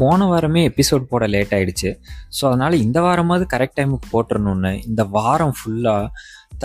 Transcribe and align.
போன 0.00 0.26
வாரமே 0.30 0.62
எபிசோட் 0.70 1.10
போட 1.12 1.24
லேட் 1.34 1.52
ஆயிடுச்சு. 1.56 1.90
ஸோ 2.36 2.42
அதனால் 2.50 2.80
இந்த 2.84 2.98
வாரமாவது 3.06 3.46
கரெக்ட் 3.54 3.78
டைமுக்கு 3.80 4.08
போட்டுறணுன்னு 4.14 4.72
இந்த 4.88 5.04
வாரம் 5.16 5.54
ஃபுல்லாக 5.58 6.10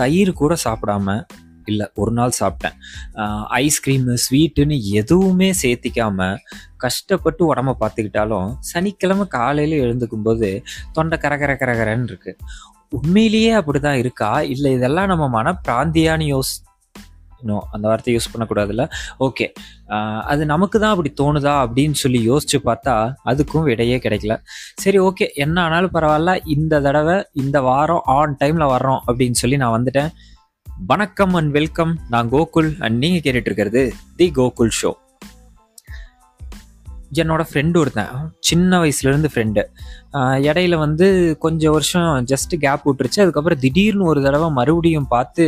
தயிர் 0.00 0.32
கூட 0.42 0.54
சாப்பிடாம 0.64 1.16
இல்லை 1.70 1.86
ஒரு 2.02 2.12
நாள் 2.18 2.32
சாப்பிட்டேன். 2.38 2.76
ஐஸ்கிரீமு 3.64 4.14
ஸ்வீட்டுன்னு 4.24 4.76
எதுவுமே 5.00 5.48
சேர்த்திக்காம 5.62 6.28
கஷ்டப்பட்டு 6.84 7.42
உடம்ப 7.50 7.74
பார்த்துக்கிட்டாலும் 7.82 8.48
சனிக்கிழமை 8.70 9.26
காலையில் 9.36 9.76
எழுந்துக்கும் 9.84 10.26
போது 10.28 10.48
தொண்டை 10.96 11.18
கர 11.24 11.36
கர 11.42 11.52
கரகரன்னு 11.62 12.08
இருக்கு. 12.10 12.32
உண்மையிலேயே 12.98 13.52
அப்படிதான் 13.58 14.00
இருக்கா? 14.02 14.30
இல்லை 14.54 14.70
இதெல்லாம் 14.78 15.10
நம்ம 15.12 15.24
மன 15.36 15.52
பிராந்தியான்னு 15.66 16.26
யோஸ் 16.34 16.52
இன்னும் 17.42 17.64
அந்த 17.74 17.84
வார்த்தை 17.90 18.14
யூஸ் 18.16 18.30
பண்ணக்கூடாதுல்ல? 18.32 18.84
ஓகே 19.26 19.46
அது 20.32 20.42
நமக்கு 20.52 20.76
தான் 20.82 20.94
அப்படி 20.94 21.12
தோணுதா 21.20 21.54
அப்படின்னு 21.64 21.98
சொல்லி 22.02 22.20
யோசிச்சு 22.30 22.58
பார்த்தா 22.68 22.94
அதுக்கும் 23.30 23.66
விடையே 23.68 23.96
கிடைக்கல. 24.06 24.36
சரி 24.84 25.00
ஓகே 25.08 25.28
என்ன 25.44 25.56
ஆனாலும் 25.66 25.94
பரவாயில்ல. 25.94 26.34
இந்த 26.56 26.80
தடவை 26.86 27.16
இந்த 27.42 27.60
வாரம் 27.68 28.04
ஆன் 28.18 28.36
டைம்ல 28.42 28.66
வர்றோம் 28.74 29.00
அப்படின்னு 29.08 29.40
சொல்லி 29.42 29.58
நான் 29.64 29.76
வந்துட்டேன். 29.78 30.10
வணக்கம் 30.92 31.34
அண்ட் 31.38 31.52
வெல்கம் 31.56 31.92
நான் 32.14 32.28
கோகுல் 32.34 32.68
அண்ட் 32.84 32.96
நீங்க 33.04 33.18
கேட்டுட்டு 33.24 33.50
இருக்கிறது 33.50 33.82
தி 34.18 34.26
கோகுல் 34.36 34.74
ஷோ 34.80 34.90
என்னோட 37.20 37.42
ஃப்ரெண்டு 37.48 37.76
ஒருத்தன். 37.80 38.12
சின்ன 38.48 38.78
வயசுலேருந்து 38.82 39.30
ஃப்ரெண்டு 39.32 39.62
இடையில 40.48 40.74
வந்து 40.84 41.06
கொஞ்சம் 41.44 41.74
வருஷம் 41.76 42.08
ஜஸ்ட் 42.32 42.54
கேப் 42.64 42.86
விட்டுருச்சு. 42.88 43.20
அதுக்கப்புறம் 43.24 43.62
திடீர்னு 43.64 44.08
ஒரு 44.12 44.22
தடவை 44.26 44.48
மறுபடியும் 44.58 45.10
பார்த்து 45.14 45.44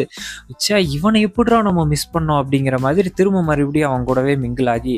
சே 0.64 0.82
இவனை 0.96 1.20
எப்படிரா 1.28 1.58
நம்ம 1.68 1.86
மிஸ் 1.94 2.12
பண்ணோம்? 2.14 2.40
அப்படிங்கிற 2.42 2.78
மாதிரி 2.86 3.10
திரும்ப 3.20 3.42
மறுபடியும் 3.50 3.90
அவன் 3.90 4.06
கூடவே 4.10 4.34
மிங்கிள் 4.44 4.70
ஆகி 4.74 4.96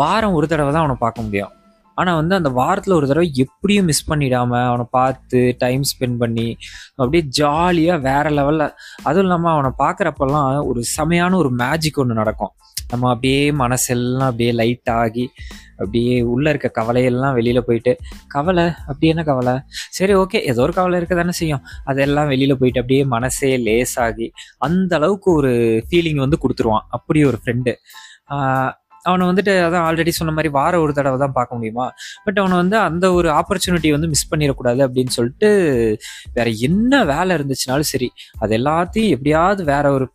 வாரம் 0.00 0.36
ஒரு 0.38 0.48
தடவை 0.52 0.70
தான் 0.72 0.84
அவனை 0.84 0.98
பார்க்க 1.04 1.26
முடியும். 1.28 1.52
ஆனால் 1.98 2.18
வந்து 2.18 2.34
அந்த 2.38 2.50
வாரத்தில் 2.58 2.96
ஒரு 2.96 3.06
தடவை 3.10 3.28
எப்படியும் 3.44 3.88
மிஸ் 3.90 4.08
பண்ணிடாம 4.10 4.60
அவனை 4.70 4.84
பார்த்து 4.96 5.40
டைம் 5.62 5.84
ஸ்பெண்ட் 5.90 6.18
பண்ணி 6.22 6.48
அப்படியே 6.98 7.22
ஜாலியாக 7.38 8.04
வேற 8.08 8.30
லெவலில் 8.36 8.66
அதுவும் 9.06 9.24
இல்லாமல் 9.26 9.52
அவனை 9.54 9.70
பார்க்குறப்பெல்லாம் 9.82 10.50
ஒரு 10.70 10.82
செமையான 10.96 11.36
ஒரு 11.42 11.50
மேஜிக் 11.62 12.00
ஒன்று 12.02 12.20
நடக்கும். 12.20 12.52
நம்ம 12.90 13.10
அப்படியே 13.10 13.50
மனசெல்லாம் 13.62 14.30
அப்படியே 14.30 14.52
லைட் 14.52 14.90
ஆகி 14.90 15.26
அப்படியே 15.76 16.14
உள்ள 16.22 16.46
இருக்க 16.50 16.68
கவலையெல்லாம் 16.78 17.36
வெளியில 17.36 17.60
போயிட்டு 17.60 17.92
கவலை 18.28 18.64
அப்படி 18.86 19.08
என்ன 19.08 19.22
கவலை? 19.22 19.54
சரி 19.90 20.14
ஓகே 20.14 20.38
ஏதோ 20.50 20.62
ஒரு 20.62 20.72
கவலை 20.72 20.96
இருக்க 20.98 21.14
தானே 21.14 21.30
செய்யும். 21.30 21.62
அதெல்லாம் 21.84 22.30
வெளியில 22.30 22.54
போயிட்டு 22.54 22.80
அப்படியே 22.80 23.04
மனசே 23.04 23.50
ஆகி 24.06 24.26
அந்த 24.58 24.96
அளவுக்கு 24.96 25.30
ஒரு 25.32 25.52
ஃபீலிங் 25.88 26.20
வந்து 26.24 26.38
கொடுத்துருவான். 26.42 26.86
அப்படி 26.88 27.24
ஒரு 27.24 27.38
ஃப்ரெண்டு 27.44 27.74
அவனை 29.02 29.24
வந்துட்டு 29.28 29.52
அதான் 29.66 29.86
ஆல்ரெடி 29.88 30.12
சொன்ன 30.18 30.32
மாதிரி 30.32 30.50
வார 30.58 30.80
ஒரு 30.80 30.92
தடவை 30.92 31.18
தான் 31.18 31.34
பார்க்க 31.38 31.56
முடியுமா? 31.56 31.86
பட் 32.24 32.38
அவனை 32.38 32.56
வந்து 32.56 32.76
அந்த 32.76 33.06
ஒரு 33.12 33.30
ஆப்பர்ச்சுனிட்டி 33.30 33.90
வந்து 33.96 34.08
மிஸ் 34.08 34.28
பண்ணிடக்கூடாது 34.32 34.80
அப்படின்னு 34.86 35.14
சொல்லிட்டு 35.16 35.50
வேற 36.32 36.48
என்ன 36.68 37.02
வேலை 37.04 37.36
இருந்துச்சுனாலும் 37.38 37.90
சரி 37.92 38.10
அது 38.38 38.58
எல்லாத்தையும் 38.58 39.14
எப்படியாவது 39.16 39.64
வேற 39.64 39.92
ஒரு 39.92 40.08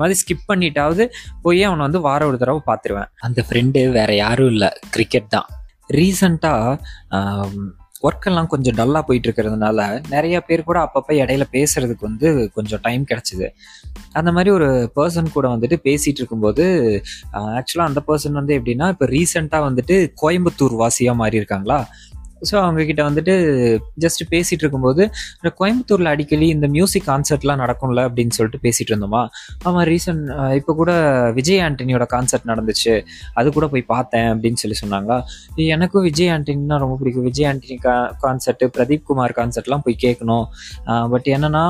மாதிரி 0.00 0.14
ஸ்கிப் 0.22 0.48
பண்ணிட்டாவது 0.48 1.06
போய் 1.42 1.62
அவனை 1.62 1.82
வந்து 1.86 2.00
வார 2.00 2.26
ஒரு 2.26 2.38
தடவை 2.38 2.62
பார்த்துருவேன். 2.70 3.10
அந்த 3.20 3.44
ஃப்ரெண்டு 3.48 3.82
வேற 3.98 4.10
யாரும் 4.14 4.50
இல்லை 4.54 4.70
கிரிக்கெட் 4.90 5.32
தான். 5.36 5.48
ரீசண்டாக 5.96 6.78
ஒர்க் 8.02 8.26
எல்லாம் 8.26 8.46
கொஞ்சம் 8.46 8.76
டல்லாக 8.76 9.02
போயிட்டு 9.06 9.28
இருக்கிறதுனால 9.28 9.80
நிறைய 10.08 10.40
பேர் 10.40 10.64
கூட 10.64 10.78
அப்பப்போ 10.80 11.12
இடையில 11.12 11.44
பேசுறதுக்கு 11.52 12.00
வந்து 12.00 12.50
கொஞ்சம் 12.54 12.80
டைம் 12.82 13.04
கிடைச்சிது. 13.10 13.48
அந்த 14.12 14.32
மாதிரி 14.32 14.50
ஒரு 14.50 14.68
பர்சன் 14.96 15.32
கூட 15.32 15.48
வந்துட்டு 15.48 15.76
பேசிட்டு 15.84 16.20
இருக்கும்போது 16.22 16.64
ஆக்சுவலாக 17.32 17.90
அந்த 17.90 18.02
பர்சன் 18.06 18.38
வந்து 18.40 18.54
எப்படின்னா 18.58 18.88
இப்போ 18.88 19.06
ரீசெண்டாக 19.06 19.68
வந்துட்டு 19.68 19.96
கோயம்புத்தூர் 20.22 20.76
வாசியாக 20.82 21.14
மாறி 21.14 21.36
இருக்காங்களா 21.36 21.78
ஸோ 22.48 22.54
அவங்க 22.64 22.84
கிட்ட 22.90 23.02
வந்துட்டு 23.08 23.34
ஜஸ்ட் 24.04 24.22
பேசிட்டு 24.34 24.64
இருக்கும்போது 24.64 25.02
கோயம்புத்தூரில் 25.42 25.50
கோயம்புத்தூர்ல 25.60 26.12
அடிக்கடி 26.14 26.46
இந்த 26.54 26.66
மியூசிக் 26.74 27.06
கான்சர்ட்லாம் 27.08 27.60
நடக்கும்ல 27.62 28.00
அப்படின்னு 28.08 28.34
சொல்லிட்டு 28.36 28.60
பேசிட்டு 28.66 28.90
இருந்தோமா. 28.92 29.22
ஆமாம் 29.66 29.86
ரீசன் 29.90 30.20
இப்போ 30.58 30.72
கூட 30.80 30.92
விஜய் 31.38 31.62
ஆண்டனியோட 31.66 32.06
கான்சர்ட் 32.14 32.46
நடந்துச்சு. 32.52 32.94
அது 33.40 33.48
கூட 33.56 33.66
போய் 33.72 33.84
பார்த்தேன் 33.94 34.28
அப்படின்னு 34.34 34.60
சொல்லி 34.62 34.78
சொன்னாங்களா. 34.82 35.18
எனக்கும் 35.76 36.06
விஜய் 36.08 36.32
ஆண்டனின்னா 36.36 36.78
ரொம்ப 36.84 36.96
பிடிக்கும். 37.00 37.26
விஜய் 37.30 37.48
ஆண்டனி 37.50 37.78
கா 37.86 37.96
கான்சர்ட் 38.24 38.64
பிரதீப் 38.76 39.08
குமார் 39.10 39.36
கான்சர்ட்லாம் 39.40 39.84
போய் 39.86 40.02
கேட்கணும் 40.06 40.46
பட் 41.14 41.28
என்னன்னா 41.36 41.64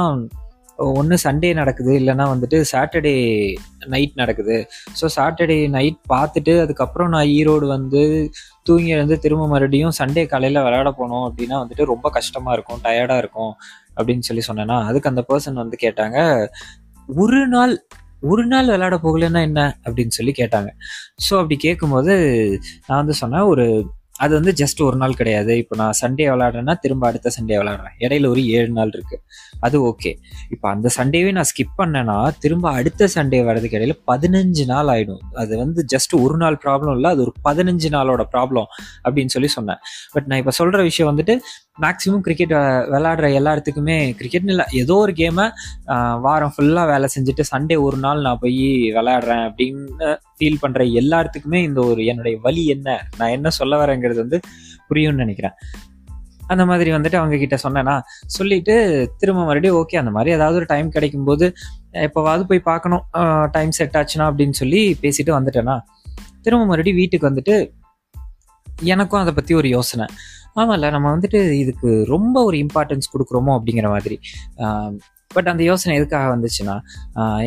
ஒன்று 0.85 1.17
சண்டே 1.25 1.55
நடக்குது 1.55 1.93
இல்லைன்னா 2.01 2.25
வந்துட்டு 2.33 2.65
சாட்டர்டே 2.73 3.15
நைட் 3.87 4.15
நடக்குது. 4.15 4.69
ஸோ 5.01 5.09
சாட்டர்டே 5.17 5.69
நைட் 5.69 5.99
பார்த்துட்டு 6.09 6.61
அதுக்கப்புறம் 6.61 7.09
நான் 7.09 7.27
ஈரோடு 7.27 7.67
வந்து 7.67 8.31
தூங்கி 8.63 8.89
எழுந்து 8.89 9.19
திரும்ப 9.19 9.49
மறுபடியும் 9.49 9.97
சண்டே 9.99 10.27
காலையில் 10.27 10.63
விளையாட 10.63 10.91
போனோம் 10.99 11.27
அப்படின்னா 11.29 11.59
வந்துட்டு 11.63 11.85
ரொம்ப 11.85 12.11
கஷ்டமாக 12.11 12.55
இருக்கும் 12.55 12.81
டயர்டாக 12.83 13.19
இருக்கும் 13.19 13.53
அப்படின்னு 13.97 14.21
சொல்லி 14.21 14.43
சொன்னேன்னா 14.49 14.79
அதுக்கு 14.85 15.09
அந்த 15.09 15.25
பர்சன் 15.29 15.53
வந்து 15.53 15.79
கேட்டாங்க 15.83 16.49
ஒரு 17.09 17.47
நாள் 17.47 17.75
ஒரு 18.23 18.47
நாள் 18.47 18.67
விளையாட 18.67 18.97
போகலன்னா 18.97 19.41
என்ன? 19.41 19.77
அப்படின்னு 19.85 20.09
சொல்லி 20.09 20.33
கேட்டாங்க. 20.33 20.71
ஸோ 21.31 21.33
அப்படி 21.35 21.57
கேட்கும்போது 21.57 22.15
நான் 22.87 22.99
வந்து 22.99 23.15
சொன்னேன் 23.15 23.43
ஒரு 23.43 23.67
அது 24.25 24.33
வந்து 24.39 24.53
ஜஸ்ட் 24.61 24.81
ஒரு 24.87 24.97
நாள் 25.03 25.17
கிடையாது. 25.21 25.53
இப்போ 25.63 25.75
நான் 25.81 25.97
சண்டே 26.01 26.25
விளாட்றேன்னா 26.33 26.75
திரும்ப 26.85 27.05
அடுத்த 27.11 27.33
சண்டே 27.37 27.57
விளாட்றேன் 27.61 27.95
இடையில 28.05 28.29
ஒரு 28.33 28.43
ஏழு 28.59 28.71
நாள் 28.79 28.93
இருக்கு. 28.97 29.17
அது 29.67 29.77
ஓகே 29.91 30.11
இப்போ 30.55 30.67
அந்த 30.75 30.89
சண்டேவே 30.97 31.31
நான் 31.39 31.49
ஸ்கிப் 31.51 31.75
பண்ணேன்னா 31.81 32.17
திரும்ப 32.45 32.67
அடுத்த 32.81 33.09
சண்டே 33.17 33.41
வர்றதுக்கு 33.49 33.79
இடையில 33.79 33.97
பதினஞ்சு 34.11 34.65
நாள் 34.73 34.91
ஆயிடும். 34.95 35.23
அது 35.43 35.53
வந்து 35.63 35.81
ஜஸ்ட் 35.95 36.15
ஒரு 36.25 36.37
நாள் 36.43 36.59
ப்ராப்ளம் 36.65 36.95
இல்லை 36.99 37.11
அது 37.15 37.23
ஒரு 37.27 37.35
பதினஞ்சு 37.49 37.91
நாளோட 37.97 38.25
ப்ராப்ளம் 38.35 38.69
அப்படின்னு 39.05 39.35
சொல்லி 39.37 39.51
சொன்னேன். 39.57 39.81
பட் 40.15 40.29
நான் 40.31 40.43
இப்போ 40.43 40.55
சொல்ற 40.61 40.81
விஷயம் 40.91 41.11
வந்துட்டு 41.13 41.37
மேக்ஸிமம் 41.79 42.23
கிரிக்கெட் 42.27 42.55
விளையாடுற 42.93 43.27
எல்லாத்துக்குமே 43.39 43.97
கிரிக்கெட்னு 44.19 44.53
இல்லை. 44.55 44.67
ஏதோ 44.81 44.95
ஒரு 45.05 45.13
கேமை 45.21 45.47
வாரம் 46.25 46.55
ஃபுல்லாக 46.55 46.91
வேலை 46.93 47.07
செஞ்சுட்டு 47.15 47.45
சண்டே 47.53 47.77
ஒரு 47.87 47.99
நாள் 48.05 48.25
நான் 48.27 48.41
போய் 48.43 48.65
விளையாடுறேன் 48.97 49.45
அப்படின்னு 49.49 50.09
ஃபீல் 50.39 50.61
பண்ணுற 50.65 50.85
எல்லாத்துக்குமே 51.01 51.61
இந்த 51.69 51.81
ஒரு 51.91 52.03
என்னுடைய 52.13 52.37
வழி 52.47 52.65
என்ன? 52.75 52.99
நான் 53.19 53.35
என்ன 53.37 53.51
சொல்ல 53.61 53.79
வரேங்கிறது 53.83 54.21
வந்து 54.25 54.41
புரியும்னு 54.91 55.23
நினைக்கிறேன். 55.25 55.57
அந்த 56.53 56.63
மாதிரி 56.69 56.91
வந்துட்டு 56.95 57.19
அவங்க 57.19 57.37
கிட்ட 57.41 57.57
சொன்னேன்னா 57.65 57.97
சொல்லிட்டு 58.37 58.75
திரும்ப 59.21 59.41
மறுபடியும் 59.49 59.77
ஓகே 59.81 59.99
அந்த 60.03 60.13
மாதிரி 60.17 60.31
ஏதாவது 60.37 60.59
ஒரு 60.61 60.67
டைம் 60.73 60.89
கிடைக்கும்போது 60.97 61.47
எப்போவாவது 62.07 62.45
போய் 62.51 62.69
பார்க்கணும். 62.71 63.05
டைம் 63.57 63.73
செட் 63.79 63.99
ஆச்சுன்னா 64.01 64.27
அப்படின்னு 64.31 64.57
சொல்லி 64.63 64.81
பேசிட்டு 65.03 65.33
வந்துட்டேன்னா 65.39 65.77
திரும்ப 66.45 66.65
மறுபடியும் 66.71 67.01
வீட்டுக்கு 67.03 67.29
வந்துட்டு 67.31 67.55
எனக்கும் 68.81 69.21
அதை 69.21 69.33
பற்றி 69.33 69.55
ஒரு 69.55 69.69
யோசனை. 69.69 70.07
ஆமாம்ல 70.57 70.91
நம்ம 70.91 71.17
வந்துட்டு 71.17 71.51
இதுக்கு 71.51 72.05
ரொம்ப 72.09 72.43
ஒரு 72.43 72.57
இம்பார்ட்டன்ஸ் 72.57 73.11
கொடுக்குறோமோ 73.13 73.59
அப்படிங்கிற 73.59 73.89
மாதிரி. 73.89 74.21
பட் 75.31 75.49
அந்த 75.49 75.63
யோசனை 75.63 75.93
எதுக்காக 75.97 76.29
வந்துச்சுன்னா 76.31 76.73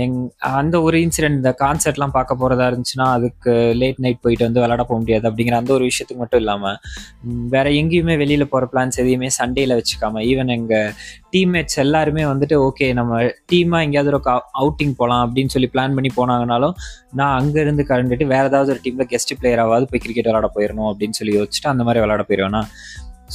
எங் 0.04 0.16
அந்த 0.52 0.76
ஒரு 0.82 0.98
இன்சிடென்ட் 0.98 1.40
இந்த 1.40 1.52
கான்சர்ட்லாம் 1.62 2.14
பார்க்க 2.14 2.38
போகிறதா 2.38 2.66
இருந்துச்சுன்னா 2.70 3.08
அதுக்கு 3.14 3.54
லேட் 3.74 4.00
நைட் 4.00 4.22
போயிட்டு 4.22 4.46
வந்து 4.46 4.62
விளாட 4.62 4.84
போக 4.84 4.98
முடியாது 5.00 5.26
அப்படிங்கிற 5.30 5.56
அந்த 5.58 5.72
ஒரு 5.74 5.84
விஷயத்துக்கு 5.84 6.22
மட்டும் 6.22 6.42
இல்லாமல் 6.42 6.78
வேற 7.50 7.66
எங்கேயுமே 7.72 8.16
வெளியில் 8.18 8.50
போகிற 8.50 8.70
பிளான்ஸ் 8.74 9.00
எதையுமே 9.04 9.30
சண்டேல 9.40 9.78
வச்சுக்காம 9.80 10.24
ஈவன் 10.30 10.54
எங்கள் 10.56 10.94
டீம்மேட்ஸ் 11.34 11.80
எல்லாருமே 11.80 12.26
வந்துட்டு 12.26 12.58
ஓகே 12.62 12.88
நம்ம 12.94 13.20
டீமாக 13.52 13.86
எங்கேயாவது 13.88 14.12
ஒரு 14.12 14.22
அவுட்டிங் 14.62 14.96
போகலாம் 14.96 15.24
அப்படின்னு 15.26 15.54
சொல்லி 15.56 15.72
பிளான் 15.74 15.96
பண்ணி 15.96 16.12
போனாங்கனாலும் 16.16 16.76
நான் 17.14 17.36
அங்கேருந்து 17.40 17.86
கலந்துட்டு 17.90 18.28
வேற 18.28 18.46
ஏதாவது 18.46 18.74
ஒரு 18.74 18.84
டீமில் 18.86 19.10
கெஸ்ட் 19.12 19.38
பிளேயராவது 19.40 19.92
போய் 19.92 20.04
கிரிக்கெட் 20.06 20.32
விளாட 20.32 20.50
போயிடணும் 20.56 20.90
அப்படின்னு 20.92 21.20
சொல்லி 21.20 21.36
யோசிச்சுட்டு 21.36 21.74
அந்த 21.74 21.84
மாதிரி 21.84 22.04
விளாட 22.06 22.24
போயிடுவேன்னா 22.30 22.64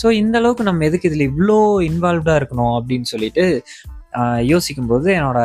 ஸோ 0.03 0.09
இந்த 0.15 0.36
அளவுக்கு 0.38 0.62
நம்ம 0.62 0.84
எதுக்கு 0.84 1.09
இதில் 1.09 1.28
இவ்வளோ 1.28 1.60
இன்வால்வ்டாக 1.86 2.41
இருக்கணும் 2.41 2.75
அப்படின்னு 2.78 3.06
சொல்லிட்டு 3.10 3.44
யோசிக்கும்போது 4.43 5.15
என்னோட 5.15 5.39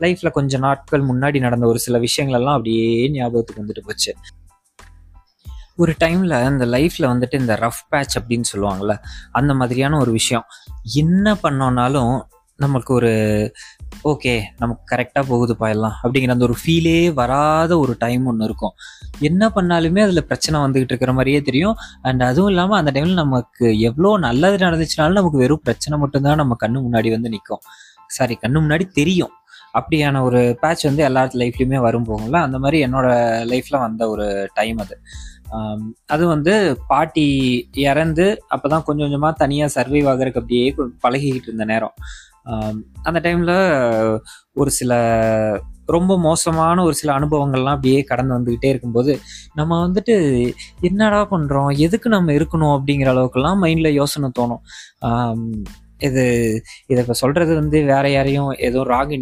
லைஃப்ல 0.00 0.30
கொஞ்ச 0.30 0.58
நாட்கள் 0.58 1.02
முன்னாடி 1.02 1.40
நடந்த 1.40 1.66
ஒரு 1.66 1.78
சில 1.78 1.98
விஷயங்கள் 1.98 2.40
எல்லாம் 2.40 2.56
அப்படியே 2.56 3.10
ஞாபகத்துக்கு 3.10 3.62
வந்துட்டு 3.62 3.86
போச்சு. 3.86 4.14
ஒரு 5.76 5.94
டைம்ல 6.00 6.48
இந்த 6.50 6.66
லைஃப்ல 6.66 6.98
வந்துட்டு 6.98 7.40
இந்த 7.40 7.54
ரஃப் 7.54 7.86
பேட்ச் 7.88 8.18
அப்படின்னு 8.18 8.44
சொல்லுவாங்கல்ல 8.52 8.96
அந்த 9.32 9.54
மாதிரியான 9.54 9.98
ஒரு 9.98 10.10
விஷயம். 10.10 10.44
என்ன 10.94 11.32
பண்ணோன்னாலும் 11.42 12.22
நமக்கு 12.56 12.94
ஒரு 12.94 13.12
ஓகே 14.10 14.32
நமக்கு 14.60 14.84
கரெக்டாக 14.90 15.24
போகுதுப்பா 15.30 15.66
எல்லாம் 15.74 15.94
அப்படிங்கிற 16.02 16.34
அந்த 16.34 16.44
ஒரு 16.48 16.56
ஃபீலே 16.62 16.98
வராத 17.20 17.72
ஒரு 17.84 17.92
டைம் 18.02 18.24
ஒன்று 18.30 18.46
இருக்கும். 18.48 18.74
என்ன 19.28 19.48
பண்ணாலுமே 19.56 20.00
அதில் 20.06 20.26
பிரச்சனை 20.30 20.56
வந்துகிட்டு 20.64 20.92
இருக்கிற 20.94 21.12
மாதிரியே 21.18 21.40
தெரியும். 21.48 21.76
அண்ட் 22.08 22.22
அதுவும் 22.28 22.50
இல்லாமல் 22.52 22.78
அந்த 22.80 22.90
டைமில் 22.96 23.22
நமக்கு 23.22 23.66
எவ்வளோ 23.88 24.10
நல்லது 24.26 24.58
நடந்துச்சுனாலும் 24.66 25.20
நமக்கு 25.20 25.42
வெறும் 25.44 25.64
பிரச்சனை 25.68 25.98
மட்டும்தான் 26.02 26.40
நம்ம 26.42 26.56
கண்ணு 26.62 26.84
முன்னாடி 26.86 27.10
வந்து 27.16 27.32
நிற்கும் 27.34 27.64
சாரி 28.16 28.36
கண்ணு 28.42 28.58
முன்னாடி 28.64 28.86
தெரியும். 29.00 29.34
அப்படியான 29.78 30.20
ஒரு 30.26 30.40
பேட்ச் 30.60 30.86
வந்து 30.88 31.02
எல்லா 31.08 31.22
லைஃப்லையுமே 31.42 31.80
வரும் 31.86 32.06
போகும்ல. 32.10 32.36
அந்த 32.46 32.58
மாதிரி 32.64 32.78
என்னோட 32.86 33.08
லைஃப்பில் 33.52 33.84
வந்த 33.86 34.02
ஒரு 34.12 34.26
டைம் 34.58 34.78
அது. 34.84 34.96
அது 36.14 36.24
வந்து 36.34 36.54
பாட்டி 36.92 37.26
இறந்து 37.88 38.24
அப்போ 38.54 38.66
தான் 38.72 38.84
கொஞ்சம் 38.86 39.06
கொஞ்சமாக 39.06 39.34
தனியாக 39.42 39.74
சர்வைவ் 39.76 40.08
ஆகிறதுக்கு 40.12 40.40
அப்படியே 40.42 40.64
பழகிக்கிட்டு 41.04 41.48
இருந்த 41.50 41.66
நேரம். 41.72 41.94
அந்த 43.06 43.18
டைமில் 43.24 43.56
ஒரு 44.60 44.70
சில 44.70 44.92
ரொம்ப 45.94 46.12
மோசமான 46.18 46.84
ஒரு 46.84 46.94
சில 46.94 47.10
அனுபவங்கள்லாம் 47.18 47.76
அப்படியே 47.76 47.98
கடந்து 48.02 48.36
வந்துக்கிட்டே 48.36 48.70
இருக்கும்போது 48.72 49.12
நம்ம 49.54 49.72
வந்துட்டு 49.86 50.14
என்னடா 50.88 51.20
பண்ணுறோம் 51.32 51.70
எதுக்கு 51.86 52.08
நம்ம 52.08 52.32
இருக்கணும் 52.38 52.74
அப்படிங்கிற 52.76 53.10
அளவுக்குலாம் 53.14 53.60
மைண்டில் 53.64 53.98
யோசனை 54.00 54.30
தோணும். 54.38 54.62
இது 56.06 56.24
இதை 56.90 56.98
இப்போ 57.02 57.14
சொல்கிறது 57.22 57.52
வந்து 57.54 57.78
வேற 57.92 58.06
யாரையும் 58.10 58.50
எதுவும் 58.66 58.88
ராங் 58.94 59.14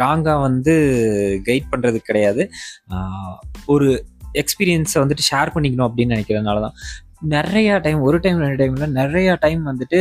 ராங்காக 0.00 0.38
வந்து 0.40 0.74
கைட் 1.48 1.70
பண்ணுறது 1.72 1.98
கிடையாது. 2.08 2.42
ஒரு 3.74 3.88
எக்ஸ்பீரியன்ஸை 4.42 4.98
வந்துட்டு 5.02 5.28
ஷேர் 5.30 5.54
பண்ணிக்கணும் 5.54 5.88
அப்படின்னு 5.88 6.14
நினைக்கிறதுனால 6.16 6.60
தான் 6.66 6.76
நிறையா 7.30 7.80
டைம் 7.80 8.00
ஒரு 8.00 8.18
டைம் 8.18 8.38
ரெண்டு 8.38 8.58
டைம்ல 8.64 8.86
நிறையா 9.00 9.36
டைம் 9.40 9.62
வந்துட்டு 9.66 10.00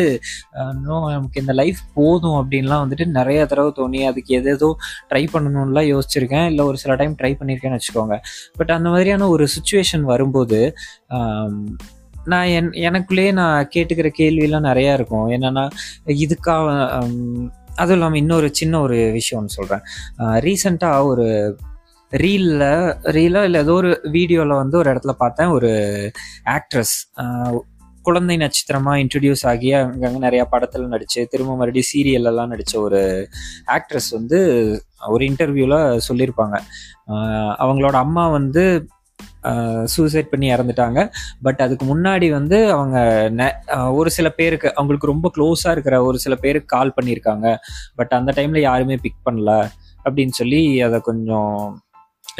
இன்னும் 0.72 1.08
நமக்கு 1.10 1.40
இந்த 1.40 1.54
லைஃப் 1.54 1.80
போதும் 1.94 2.38
அப்படின்லாம் 2.42 2.84
வந்துட்டு 2.86 3.06
நிறைய 3.06 3.46
தடவை 3.46 3.72
தோணி 3.76 4.06
அதுக்கு 4.06 4.36
எது 4.36 4.76
ட்ரை 5.10 5.24
பண்ணணும்லாம் 5.34 5.90
யோசிச்சிருக்கேன். 5.94 6.46
இல்லை 6.46 6.66
ஒரு 6.66 6.78
சில 6.78 6.96
டைம் 6.96 7.16
ட்ரை 7.22 7.34
பண்ணியிருக்கேன்னு 7.40 7.80
வச்சுக்கோங்க. 7.80 8.18
பட் 8.56 8.70
அந்த 8.70 8.90
மாதிரியான 8.90 9.28
ஒரு 9.28 9.48
சுச்சுவேஷன் 9.56 10.02
வரும்போது 10.02 10.74
நான் 12.24 12.46
என் 12.46 12.70
எனக்குள்ளேயே 12.70 13.32
நான் 13.34 13.70
கேட்டுக்கிற 13.76 14.10
கேள்வியெல்லாம் 14.18 14.68
நிறையா 14.70 14.94
இருக்கும். 14.94 15.30
என்னென்னா 15.30 15.70
இதுக்காக 16.06 16.68
அதுவும் 17.76 17.98
இல்லாமல் 17.98 18.20
இன்னொரு 18.20 18.56
சின்ன 18.56 18.82
ஒரு 18.82 18.96
விஷயம்னு 18.96 19.56
சொல்கிறேன் 19.58 19.84
ரீசண்டாக 20.20 21.04
ஒரு 21.04 21.58
ரீலில் 22.12 22.98
ரீலாக 23.04 23.44
இல்லை 23.44 23.54
ஏதோ 23.54 23.74
ஒரு 23.74 24.00
வீடியோவில் 24.04 24.52
வந்து 24.52 24.78
ஒரு 24.78 24.94
இடத்துல 24.94 25.10
பார்த்தேன். 25.10 25.48
ஒரு 25.48 26.12
ஆக்ட்ரஸ் 26.46 27.66
குழந்தை 28.02 28.38
நட்சத்திரமாக 28.38 28.98
இன்ட்ரடியூஸ் 28.98 29.48
ஆகி 29.48 29.74
அங்கங்கே 29.74 30.28
நிறையா 30.28 30.44
படத்தில் 30.44 30.88
நடித்து 30.88 31.28
திரும்ப 31.28 31.56
மறுபடியும் 31.56 31.86
serial 31.94 32.25
எல்லாம் 32.25 32.50
நடித்த 32.50 32.80
ஒரு 32.80 33.30
ஆக்ட்ரஸ் 33.68 34.12
வந்து 34.12 34.84
ஒரு 35.08 35.25
இன்டர்வியூவில் 35.25 36.00
சொல்லியிருப்பாங்க. 36.10 36.60
அவங்களோட 37.60 37.92
அம்மா 37.92 38.30
வந்து 38.30 38.88
சூசைட் 39.86 40.30
பண்ணி 40.30 40.54
இறந்துட்டாங்க. 40.54 41.12
பட் 41.42 41.60
அதுக்கு 41.60 41.98
முன்னாடி 41.98 42.31
வந்து 42.31 42.72
அவங்க 42.72 43.30
நெ- 43.36 43.94
ஒரு 43.94 44.12
சில 44.12 44.30
பேருக்கு 44.30 44.69
அவங்களுக்கு 44.69 45.08
ரொம்ப 45.08 45.31
க்ளோஸாக 45.38 45.72
இருக்கிற 45.72 46.04
ஒரு 46.04 46.19
சில 46.19 46.36
பேருக்கு 46.36 46.78
கால் 46.78 46.94
பண்ணியிருக்காங்க. 47.02 47.56
பட் 47.96 48.12
அந்த 48.12 48.31
டைமில் 48.36 48.60
யாருமே 48.60 48.96
பிக் 48.96 49.28
பண்ணல. 49.30 49.69
அப்படின்னு 50.06 50.28
சொல்லி 50.28 50.81
அதை 50.81 51.00
கொஞ்சம் 51.00 51.81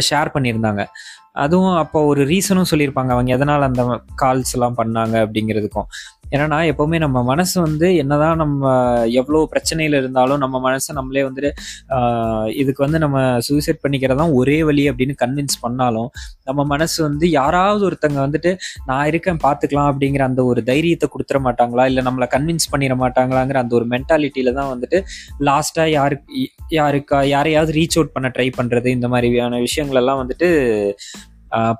ஷேர் 0.10 0.34
பண்ணியிருந்தாங்க. 0.34 0.84
அதுவும் 1.32 1.76
அப்போ 1.76 2.06
ஒரு 2.06 2.24
ரீசனும் 2.26 2.72
சொல்லியிருப்பாங்க. 2.72 3.12
அவங்க 3.16 3.32
எதனால் 3.34 3.62
அந்த 3.62 3.84
கால்ஸ் 4.22 4.54
எல்லாம் 4.54 4.78
பண்ணாங்க 4.78 5.16
அப்படிங்கிறதுக்கும். 5.26 5.88
ஏன்னா 6.32 6.58
எப்போவுமே 6.72 6.98
நம்ம 6.98 7.24
மனசு 7.24 7.62
வந்து 7.62 7.96
என்னதான் 7.96 8.38
நம்ம 8.38 8.70
எவ்வளோ 9.10 9.50
பிரச்சனையில் 9.54 9.98
இருந்தாலும் 10.02 10.38
நம்ம 10.38 10.72
மனசை 10.72 10.92
நம்மளே 10.94 11.22
வந்துட்டு 11.22 11.50
இதுக்கு 12.56 12.84
வந்து 12.84 13.00
நம்ம 13.00 13.40
சூசைட் 13.40 13.82
பண்ணிக்கிறதான் 13.84 14.32
ஒரே 14.34 14.64
வழி 14.64 14.90
அப்படின்னு 14.90 15.16
கன்வின்ஸ் 15.24 15.58
பண்ணாலும் 15.62 16.10
நம்ம 16.44 16.64
மனசு 16.64 17.04
வந்து 17.04 17.30
யாராவது 17.30 17.90
ஒருத்தங்க 17.90 18.20
வந்துட்டு 18.26 18.58
நான் 18.86 19.08
இருக்கேன் 19.08 19.42
பார்த்துக்கலாம் 19.44 19.90
அப்படிங்கிற 19.92 20.20
அந்த 20.20 20.44
ஒரு 20.44 20.64
தைரியத்தை 20.64 21.10
கொடுத்துட 21.10 21.40
மாட்டாங்களா? 21.48 21.86
இல்லை 21.86 22.04
நம்மளை 22.04 22.28
கன்வின்ஸ் 22.36 22.70
பண்ணிட 22.72 22.96
மாட்டாங்களாங்கிற 23.04 23.60
அந்த 23.64 23.76
ஒரு 23.76 23.88
மென்டாலிட்டியில 23.88 24.54
தான் 24.54 24.72
வந்துட்டு 24.74 25.00
லாஸ்ட்டாக 25.40 25.88
யாருக்கு 25.88 26.50
யாருக்கா 26.70 27.26
யாரையாவது 27.26 27.74
ரீச் 27.74 27.96
அவுட் 27.96 28.12
பண்ண 28.12 28.32
ட்ரை 28.38 28.50
பண்ணுறது 28.58 28.88
இந்த 28.88 29.08
மாதிரியான 29.08 29.60
விஷயங்கள் 29.60 30.00
எல்லாம் 30.00 30.22
வந்துட்டு 30.24 30.50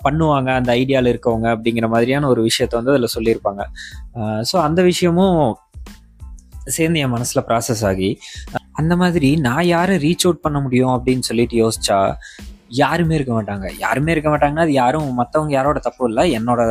பண்ணுவாங்க 0.04 0.50
அந்த 0.60 0.74
ஐடியாவில் 0.74 1.12
இருக்கவங்க 1.14 1.48
அப்படிங்கிற 1.56 1.88
மாதிரியான 1.90 2.28
ஒரு 2.28 2.48
விஷயத்த 2.48 2.80
வந்து 2.80 2.92
அதில் 2.92 3.14
சொல்லியிருப்பாங்க. 3.18 3.62
ஸோ 4.52 4.56
அந்த 4.68 4.82
விஷயமும் 4.82 5.58
சேர்ந்து 6.66 7.00
என் 7.00 7.10
மனசில் 7.10 7.44
ப்ராசஸ் 7.44 7.86
ஆகி 7.86 8.10
அந்த 8.72 8.96
மாதிரி 8.96 9.30
நான் 9.36 9.66
யாரை 9.66 9.96
ரீச் 9.98 10.26
அவுட் 10.26 10.42
பண்ண 10.42 10.60
முடியும் 10.60 10.94
அப்படின்னு 10.98 11.20
சொல்லிட்டு 11.20 11.56
யோசிச்சா 11.64 12.00
யாருமே 12.80 13.14
இருக்க 13.18 13.34
மாட்டாங்க. 13.38 13.68
யாருமே 13.84 14.12
இருக்க 14.14 14.30
மாட்டாங்கன்னா 14.34 14.66
அது 14.68 14.74
யாரும் 14.74 15.08
மற்றவங்க 15.20 15.52
யாரோட 15.58 15.80
தப்பு 15.88 16.04
இல்லை. 16.10 16.24
என்னோட 16.38 16.62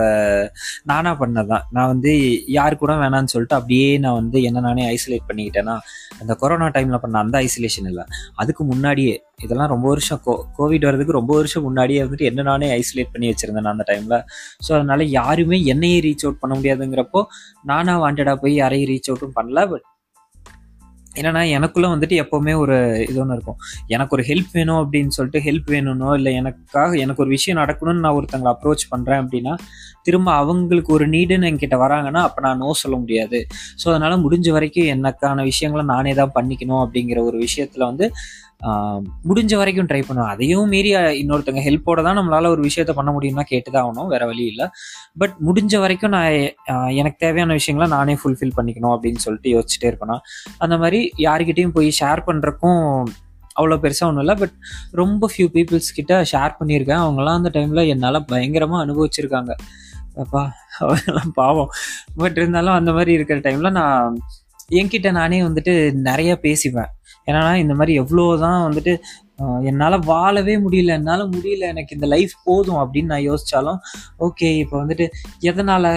நானாக 0.90 1.14
பண்ணதான் 1.22 1.64
நான் 1.76 1.90
வந்து 1.92 2.12
யாரு 2.58 2.74
கூட 2.82 2.94
வேணான்னு 3.02 3.32
சொல்லிட்டு 3.34 3.58
அப்படியே 3.58 3.88
நான் 4.04 4.18
வந்து 4.20 4.38
என்ன 4.48 4.62
நானே 4.68 4.84
ஐசோலேட் 4.96 5.28
பண்ணிக்கிட்டேன்னா 5.30 5.76
அந்த 6.20 6.32
கொரோனா 6.42 6.68
டைமில் 6.76 7.02
பண்ண 7.04 7.18
அந்த 7.24 7.36
ஐசோலேஷன் 7.46 7.88
இல்லை. 7.92 8.04
அதுக்கு 8.42 8.64
முன்னாடியே 8.72 9.14
இதெல்லாம் 9.44 9.72
ரொம்ப 9.74 9.86
வருஷம் 9.88 10.20
கோ 10.24 10.32
கோவிட் 10.58 10.86
வர்றதுக்கு 10.88 11.18
ரொம்ப 11.20 11.32
வருஷம் 11.40 11.66
முன்னாடியே 11.68 12.00
வந்துட்டு 12.04 12.28
என்ன 12.30 12.42
நானே 12.50 12.68
ஐசோலேட் 12.80 13.12
பண்ணி 13.14 13.28
வச்சிருந்தேன் 13.30 13.66
நான் 13.66 13.76
அந்த 13.76 13.86
டைமில் 13.92 14.18
ஸோ 14.66 14.70
அதனால் 14.78 15.04
யாருமே 15.20 15.58
என்னையே 15.74 16.00
ரீச் 16.08 16.24
அவுட் 16.26 16.42
பண்ண 16.42 16.54
முடியாதுங்கிறப்போ 16.58 17.22
நானாக 17.70 18.02
வாண்டடாக 18.04 18.36
போய் 18.42 18.54
யாரையும் 18.62 18.90
ரீச் 18.92 19.10
அவுட்டும் 19.10 19.36
பண்ணல. 19.38 19.60
பட் 19.72 19.86
என்னன்னா 21.18 21.50
எனக்குள்ள 21.50 21.86
வந்துட்டு 21.88 22.16
எப்பவுமே 22.22 22.52
ஒரு 22.56 23.06
இது 23.08 23.20
ஒன்று 23.20 23.34
இருக்கும். 23.34 23.56
எனக்கு 23.86 24.14
ஒரு 24.16 24.24
ஹெல்ப் 24.28 24.52
வேணும் 24.52 24.80
அப்படின்னு 24.82 25.08
சொல்லிட்டு 25.08 25.40
ஹெல்ப் 25.46 25.70
வேணும்னோ 25.70 26.14
இல்லை 26.14 26.34
எனக்காக 26.34 26.96
எனக்கு 26.96 27.22
ஒரு 27.22 27.30
விஷயம் 27.30 27.60
நடக்கணும்னு 27.62 28.04
நான் 28.04 28.16
ஒருத்தங்களை 28.18 28.50
அப்ரோச் 28.54 28.84
பண்ணுறேன் 28.90 29.22
அப்படின்னா 29.22 29.54
திரும்ப 30.02 30.32
அவங்களுக்கு 30.32 30.92
ஒரு 30.92 31.08
நீடுன்னு 31.08 31.48
என்கிட்ட 31.50 31.78
வராங்கன்னா 31.86 32.20
அப்போ 32.28 32.40
நான் 32.40 32.58
நோ 32.58 32.72
சொல்ல 32.72 32.96
முடியாது. 32.96 33.46
ஸோ 33.82 33.88
அதனால 33.88 34.16
முடிஞ்ச 34.16 34.50
வரைக்கும் 34.50 34.86
எனக்கான 34.86 35.42
விஷயங்களை 35.42 35.84
நானே 35.84 36.14
தான் 36.14 36.32
பண்ணிக்கணும் 36.34 36.82
அப்படிங்கிற 36.84 37.18
ஒரு 37.22 37.38
விஷயத்துல 37.38 37.84
வந்து 37.84 38.08
முடிஞ்ச 39.28 39.52
வரைக்கும் 39.60 39.88
ட்ரை 39.90 40.00
பண்ணுவேன். 40.08 40.32
அதையும் 40.34 40.70
மீறி 40.74 40.90
இன்னொருத்தங்க 41.20 41.60
ஹெல்ப்போட 41.66 42.02
தான் 42.06 42.18
நம்மளால 42.20 42.50
ஒரு 42.54 42.62
விஷயத்த 42.68 42.92
பண்ண 42.98 43.10
முடியும்னா 43.16 43.44
கேட்டு 43.52 43.68
தான் 43.70 43.84
ஆகணும் 43.86 44.10
வேற 44.14 44.22
வழி 44.30 44.44
இல்லை. 44.52 44.66
பட் 45.22 45.34
முடிஞ்ச 45.46 45.80
வரைக்கும் 45.84 46.14
நான் 46.16 46.36
எனக்கு 47.00 47.18
தேவையான 47.24 47.56
விஷயங்களை 47.60 47.88
நானே 47.96 48.16
ஃபுல்ஃபில் 48.22 48.54
பண்ணிக்கணும் 48.58 48.94
அப்படின்னு 48.96 49.22
சொல்லிட்டு 49.26 49.54
யோசிச்சுட்டே 49.56 49.90
இருப்பேன்? 49.90 50.22
அந்த 50.66 50.76
மாதிரி 50.84 51.00
யாருக்கிட்டையும் 51.26 51.74
போய் 51.78 51.90
ஷேர் 52.00 52.22
பண்ணுறக்கும் 52.28 52.82
அவ்வளோ 53.58 53.76
பெருசாக 53.84 54.08
ஒன்றும் 54.10 54.24
இல்லை. 54.24 54.36
பட் 54.42 54.54
ரொம்ப 55.02 55.30
ஃபியூ 55.32 55.48
பீப்புள்ஸ் 55.56 55.90
கிட்ட 55.96 56.14
ஷேர் 56.32 56.58
பண்ணியிருக்கேன். 56.60 57.02
அவங்களாம் 57.06 57.38
அந்த 57.40 57.52
டைமில் 57.56 57.88
என்னால் 57.94 58.26
பயங்கரமாக 58.32 58.84
அனுபவிச்சிருக்காங்க. 58.84 59.52
அப்பா 60.22 60.42
அவங்கெல்லாம் 60.84 61.34
பாவம். 61.40 61.72
பட் 62.22 62.38
இருந்தாலும் 62.40 62.76
அந்த 62.78 62.90
மாதிரி 62.96 63.12
இருக்கிற 63.18 63.40
டைமில் 63.48 63.76
நான் 63.80 64.16
என்கிட்ட 64.78 65.10
நானே 65.18 65.38
வந்துட்டு 65.48 65.74
நிறைய 66.08 66.32
பேசிப்பேன். 66.46 66.90
ஏன்னா 67.26 67.54
இந்த 67.54 67.74
மாதிரி 67.74 68.00
எவ்வளோதான் 68.00 68.64
வந்துட்டு 68.68 68.94
என்னால் 69.64 70.04
வாழவே 70.04 70.54
முடியல 70.56 70.92
என்னால் 70.92 71.22
முடியல 71.28 71.66
எனக்கு 71.66 71.94
இந்த 71.94 72.06
லைஃப் 72.06 72.34
போதும் 72.44 72.80
அப்படின்னு 72.80 73.04
நான் 73.04 73.26
யோசித்தாலும் 73.26 73.78
ஓகே 74.18 74.48
இப்போ 74.56 74.76
வந்துட்டு 74.84 75.06
எதனால் 75.40 75.88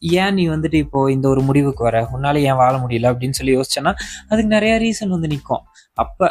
ஏன் 0.00 0.34
நீ 0.34 0.48
வந்துட்டு 0.48 0.74
இப்போது 0.74 1.12
இந்த 1.12 1.28
ஒரு 1.28 1.42
முடிவுக்கு 1.42 1.84
வர? 1.84 2.08
உன்னால் 2.12 2.36
ஏன் 2.36 2.54
வாழ 2.54 2.78
முடியல 2.78 3.10
அப்படின்னு 3.12 3.30
சொல்லி 3.30 3.56
யோசிச்சேன்னா 3.56 3.92
அதுக்கு 4.28 4.50
நிறைய 4.50 4.78
ரீசன் 4.78 5.08
வந்து 5.08 5.28
நிற்கும் 5.28 5.64
அப்போ 5.98 6.26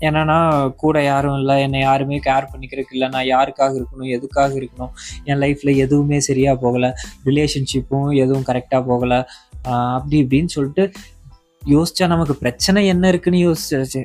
என்னன்னா 0.00 0.38
கூட 0.76 1.02
யாரும் 1.02 1.38
இல்லை 1.38 1.62
என்னை 1.62 1.80
யாருமே 1.80 2.18
கேர் 2.18 2.50
பண்ணிக்கிறதுக்கு 2.52 2.92
இல்லை 2.92 3.08
நான் 3.08 3.26
யாருக்காக 3.26 3.74
இருக்கணும் 3.74 4.12
எதுக்காக 4.12 4.54
இருக்கணும் 4.54 4.92
என் 5.24 5.38
லைஃப்பில் 5.38 5.76
எதுவுமே 5.76 6.20
சரியாக 6.20 6.56
போகலை 6.66 6.90
ரிலேஷன்ஷிப்பும் 7.24 8.12
எதுவும் 8.16 8.46
கரெக்டாக 8.46 8.82
போகலை 8.86 9.20
அப்படி 9.92 10.16
இப்படின்னு 10.24 10.46
சொல்லிட்டு 10.48 10.84
யோசிச்சா 11.72 12.06
நமக்கு 12.12 12.34
பிரச்சனை 12.42 12.80
என்ன 12.92 13.08
இருக்குன்னு 13.12 13.40
யோசிச்சு 13.46 14.02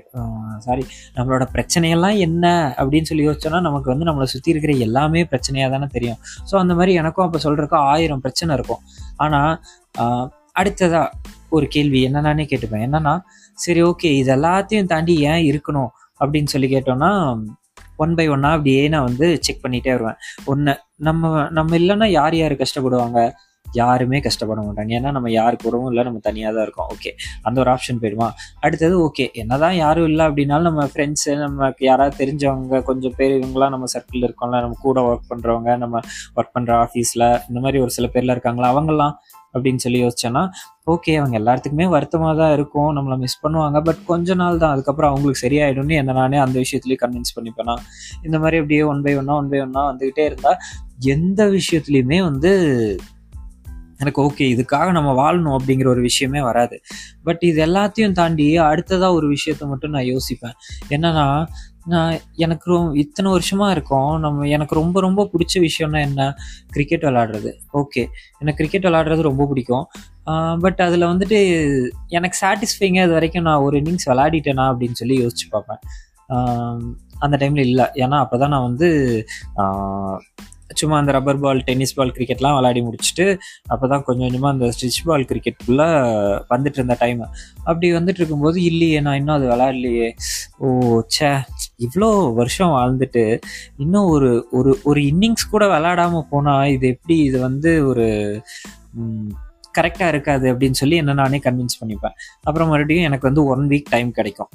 சாரி 0.65 0.83
நம்மளோட 1.17 1.45
பிரச்சனையெல்லாம் 1.55 2.17
என்ன 2.27 2.45
அப்படின்னு 2.79 3.09
சொல்லி 3.11 3.25
யோசிச்சோன்னா 3.27 3.61
நமக்கு 3.67 3.91
வந்து 3.93 4.07
நம்மளை 4.09 4.27
சுற்றி 4.33 4.53
இருக்கிற 4.53 4.73
எல்லாமே 4.87 5.21
பிரச்சனையாக 5.33 5.73
தானே 5.75 5.87
தெரியும். 5.97 6.19
ஸோ 6.49 6.55
அந்த 6.63 6.75
மாதிரி 6.79 6.93
எனக்கும் 7.01 7.25
அப்போ 7.27 7.41
சொல்கிறக்கு 7.47 7.77
ஆயிரம் 7.93 8.23
பிரச்சனை 8.25 8.57
இருக்கும். 8.59 8.81
ஆனால் 9.25 9.53
அடுத்ததா 10.61 11.03
ஒரு 11.57 11.65
கேள்வி 11.75 11.99
என்ன 12.07 12.45
கேட்டுப்பேன். 12.51 12.85
என்னன்னா 12.87 13.15
சரி 13.65 13.81
ஓகே 13.91 14.09
இது 14.21 14.31
எல்லாத்தையும் 14.37 14.91
தாண்டி 14.93 15.15
ஏன் 15.31 15.43
இருக்கணும் 15.51 15.91
அப்படின்னு 16.21 16.51
சொல்லி 16.53 16.67
கேட்டோம்னா 16.75 17.11
ஒன் 18.03 18.13
பை 18.17 18.25
ஒன்னாக 18.33 18.57
அப்படியே 18.57 18.81
நான் 18.93 19.07
வந்து 19.07 19.27
செக் 19.45 19.63
பண்ணிகிட்டே 19.63 19.91
வருவேன். 19.95 20.17
ஒன்று 20.51 20.73
நம்ம 21.07 21.31
நம்ம 21.57 21.77
இல்லைன்னா 21.79 22.07
யார் 22.19 22.35
யார் 22.41 22.61
கஷ்டப்படுவாங்க? 22.61 23.19
யாருமே 23.65 24.19
கஷ்டப்பட 24.25 24.59
மாட்டாங்க. 24.67 24.91
ஏன்னா 24.99 25.09
நம்ம 25.11 25.31
யாரு 25.31 25.55
கூடவும் 25.63 25.89
இல்லை 25.91 26.03
நம்ம 26.03 26.19
தனியாக 26.27 26.51
தான் 26.55 26.65
இருக்கோம். 26.67 26.89
ஓகே 26.93 27.11
அந்த 27.47 27.57
ஒரு 27.63 27.69
ஆப்ஷன் 27.75 27.99
போயிடுமா? 28.01 28.27
அடுத்தது 28.59 28.95
ஓகே 29.07 29.25
என்னதான் 29.33 29.75
யாரும் 29.75 30.07
இல்லை 30.11 30.23
அப்படின்னாலும் 30.29 30.67
நம்ம 30.69 30.85
ஃப்ரெண்ட்ஸு 30.93 31.33
நமக்கு 31.37 31.85
யாராவது 31.85 32.15
தெரிஞ்சவங்க 32.21 32.81
கொஞ்சம் 32.83 33.15
பேர் 33.17 33.35
இவங்களாம் 33.39 33.69
நம்ம 33.69 33.89
சர்க்கிளில் 33.95 34.27
இருக்கோம்ல 34.29 34.61
நம்ம 34.61 34.79
கூட 34.81 35.01
ஒர்க் 35.09 35.29
பண்ணுறவங்க 35.31 35.77
நம்ம 35.77 35.99
ஒர்க் 36.37 36.55
பண்ணுற 36.57 36.73
ஆஃபீஸில் 36.85 37.27
இந்த 37.49 37.59
மாதிரி 37.59 37.79
ஒரு 37.79 37.93
சில 37.97 38.07
பேர்லாம் 38.15 38.37
இருக்காங்களா? 38.37 38.71
அவங்கெல்லாம் 38.73 39.15
அப்படின்னு 39.55 39.83
சொல்லி 39.83 39.99
யோசிச்சோன்னா 40.03 40.41
ஓகே 40.93 41.13
அவங்க 41.19 41.35
எல்லாத்துக்குமே 41.39 41.85
வருத்தமாக 41.93 42.33
தான் 42.41 42.53
இருக்கும். 42.57 42.91
நம்மளை 42.97 43.15
மிஸ் 43.17 43.41
பண்ணுவாங்க. 43.43 43.77
பட் 43.87 44.01
கொஞ்ச 44.05 44.33
நாள் 44.33 44.57
தான். 44.57 44.71
அதுக்கப்புறம் 44.71 45.11
அவங்களுக்கு 45.11 45.43
சரியாயிடும்னு 45.45 45.95
என்ன 46.01 46.13
நானே 46.13 46.37
அந்த 46.37 46.55
விஷயத்துலேயே 46.63 46.99
கன்வின்ஸ் 47.03 47.35
பண்ணிப்பேனா? 47.37 47.75
இந்த 48.23 48.39
மாதிரி 48.39 48.57
அப்படியே 48.61 48.83
ஒன் 48.91 49.01
பை 49.01 49.13
ஒன்னா 49.21 49.35
ஒன் 49.41 49.49
பை 49.53 49.61
ஒன்னா 49.67 49.83
வந்துக்கிட்டே 49.91 50.25
இருந்தால் 50.31 50.59
எந்த 51.13 51.41
விஷயத்துலையுமே 51.57 52.19
வந்து 52.29 52.51
எனக்கு 54.03 54.19
ஓகே 54.25 54.45
இதுக்காக 54.55 54.91
நம்ம 54.97 55.09
வாழணும் 55.21 55.55
அப்படிங்கிற 55.57 55.87
ஒரு 55.95 56.03
விஷயமே 56.09 56.41
வராது. 56.49 56.77
பட் 57.27 57.43
இது 57.49 57.59
எல்லாத்தையும் 57.67 58.17
தாண்டி 58.19 58.47
அடுத்ததாக 58.69 59.17
ஒரு 59.19 59.27
விஷயத்த 59.35 59.65
மட்டும் 59.71 59.95
நான் 59.95 60.09
யோசிப்பேன். 60.13 60.55
என்னன்னா 60.95 61.25
நான் 61.91 62.15
எனக்கு 62.45 62.65
ரொம் 62.71 62.89
இத்தனை 63.01 63.29
வருஷமா 63.35 63.67
இருக்கும். 63.75 64.11
நம்ம 64.23 64.47
எனக்கு 64.55 64.73
ரொம்ப 64.79 64.97
ரொம்ப 65.05 65.21
பிடிச்ச 65.31 65.55
விஷயம்னா 65.67 65.99
என்ன? 66.07 66.21
கிரிக்கெட் 66.75 67.05
விளாடுறது 67.07 67.51
ஓகே 67.81 68.03
எனக்கு 68.41 68.59
கிரிக்கெட் 68.59 68.87
விளாடுறது 68.87 69.29
ரொம்ப 69.29 69.45
பிடிக்கும். 69.51 69.85
பட் 70.63 70.81
அதில் 70.87 71.09
வந்துட்டு 71.11 71.39
எனக்கு 72.17 72.37
சாட்டிஸ்ஃபைங்க 72.43 72.99
இது 73.07 73.15
வரைக்கும் 73.17 73.47
நான் 73.49 73.65
ஒரு 73.67 73.77
இன்னிங்ஸ் 73.81 74.09
விளையாடிட்டேனா 74.11 74.65
அப்படின்னு 74.71 74.99
சொல்லி 75.01 75.17
யோசிச்சு 75.23 75.47
பார்ப்பேன். 75.55 75.81
அந்த 77.25 77.35
டைமில் 77.41 77.67
இல்லை. 77.69 77.85
ஏன்னா 78.03 78.17
அப்போ 78.23 78.35
தான் 78.41 78.53
நான் 78.55 78.67
வந்து 78.69 78.89
சும்மா 80.73 80.97
அந்த 80.97 81.11
ரப்பர் 81.11 81.39
பால் 81.39 81.63
டென்னிஸ் 81.63 81.93
பால் 81.93 82.11
கிரிக்கெட்லாம் 82.11 82.53
விளையாடி 82.53 82.81
முடிச்சுட்டு 82.81 83.39
அப்போ 83.67 83.87
தான் 83.87 84.03
கொஞ்சம் 84.03 84.27
கொஞ்சமாக 84.27 84.53
அந்த 84.53 84.65
ஸ்டிச் 84.65 85.05
பால் 85.05 85.23
கிரிக்கெட்டுக்குள்ளே 85.23 85.87
வந்துட்டு 86.49 86.73
இருந்த 86.73 86.95
டைம் 86.99 87.29
அப்படி 87.63 87.93
வந்துட்டு 87.93 88.19
இருக்கும்போது 88.19 88.63
இல்லையே 88.63 89.01
நான் 89.01 89.15
இன்னும் 89.15 89.35
அது 89.35 89.47
விளையாடலையே. 89.47 90.13
ஓ 90.57 90.67
ச்சே 91.19 91.41
இவ்வளோ 91.79 92.33
வருஷம் 92.33 92.69
வாழ்ந்துட்டு 92.69 93.41
இன்னும் 93.77 94.05
ஒரு 94.05 94.47
ஒரு 94.51 94.79
ஒரு 94.83 95.01
இன்னிங்ஸ் 95.01 95.49
கூட 95.51 95.67
விளையாடாமல் 95.67 96.27
போனால் 96.29 96.69
இது 96.69 96.87
எப்படி 96.87 97.19
இது 97.19 97.39
வந்து 97.39 97.87
ஒரு 97.87 98.07
கரெக்டாக 99.77 100.13
இருக்காது 100.13 100.45
அப்படின்னு 100.53 100.79
சொல்லி 100.81 100.95
என்ன 101.01 101.13
நானே 101.19 101.39
கன்வின்ஸ் 101.43 101.79
பண்ணிப்பேன். 101.81 102.15
அப்புறம் 102.43 102.69
மறுபடியும் 102.73 103.07
எனக்கு 103.09 103.27
வந்து 103.29 103.43
ஒன் 103.53 103.65
வீக் 103.71 103.91
டைம் 103.93 104.11
கிடைக்கும். 104.19 104.51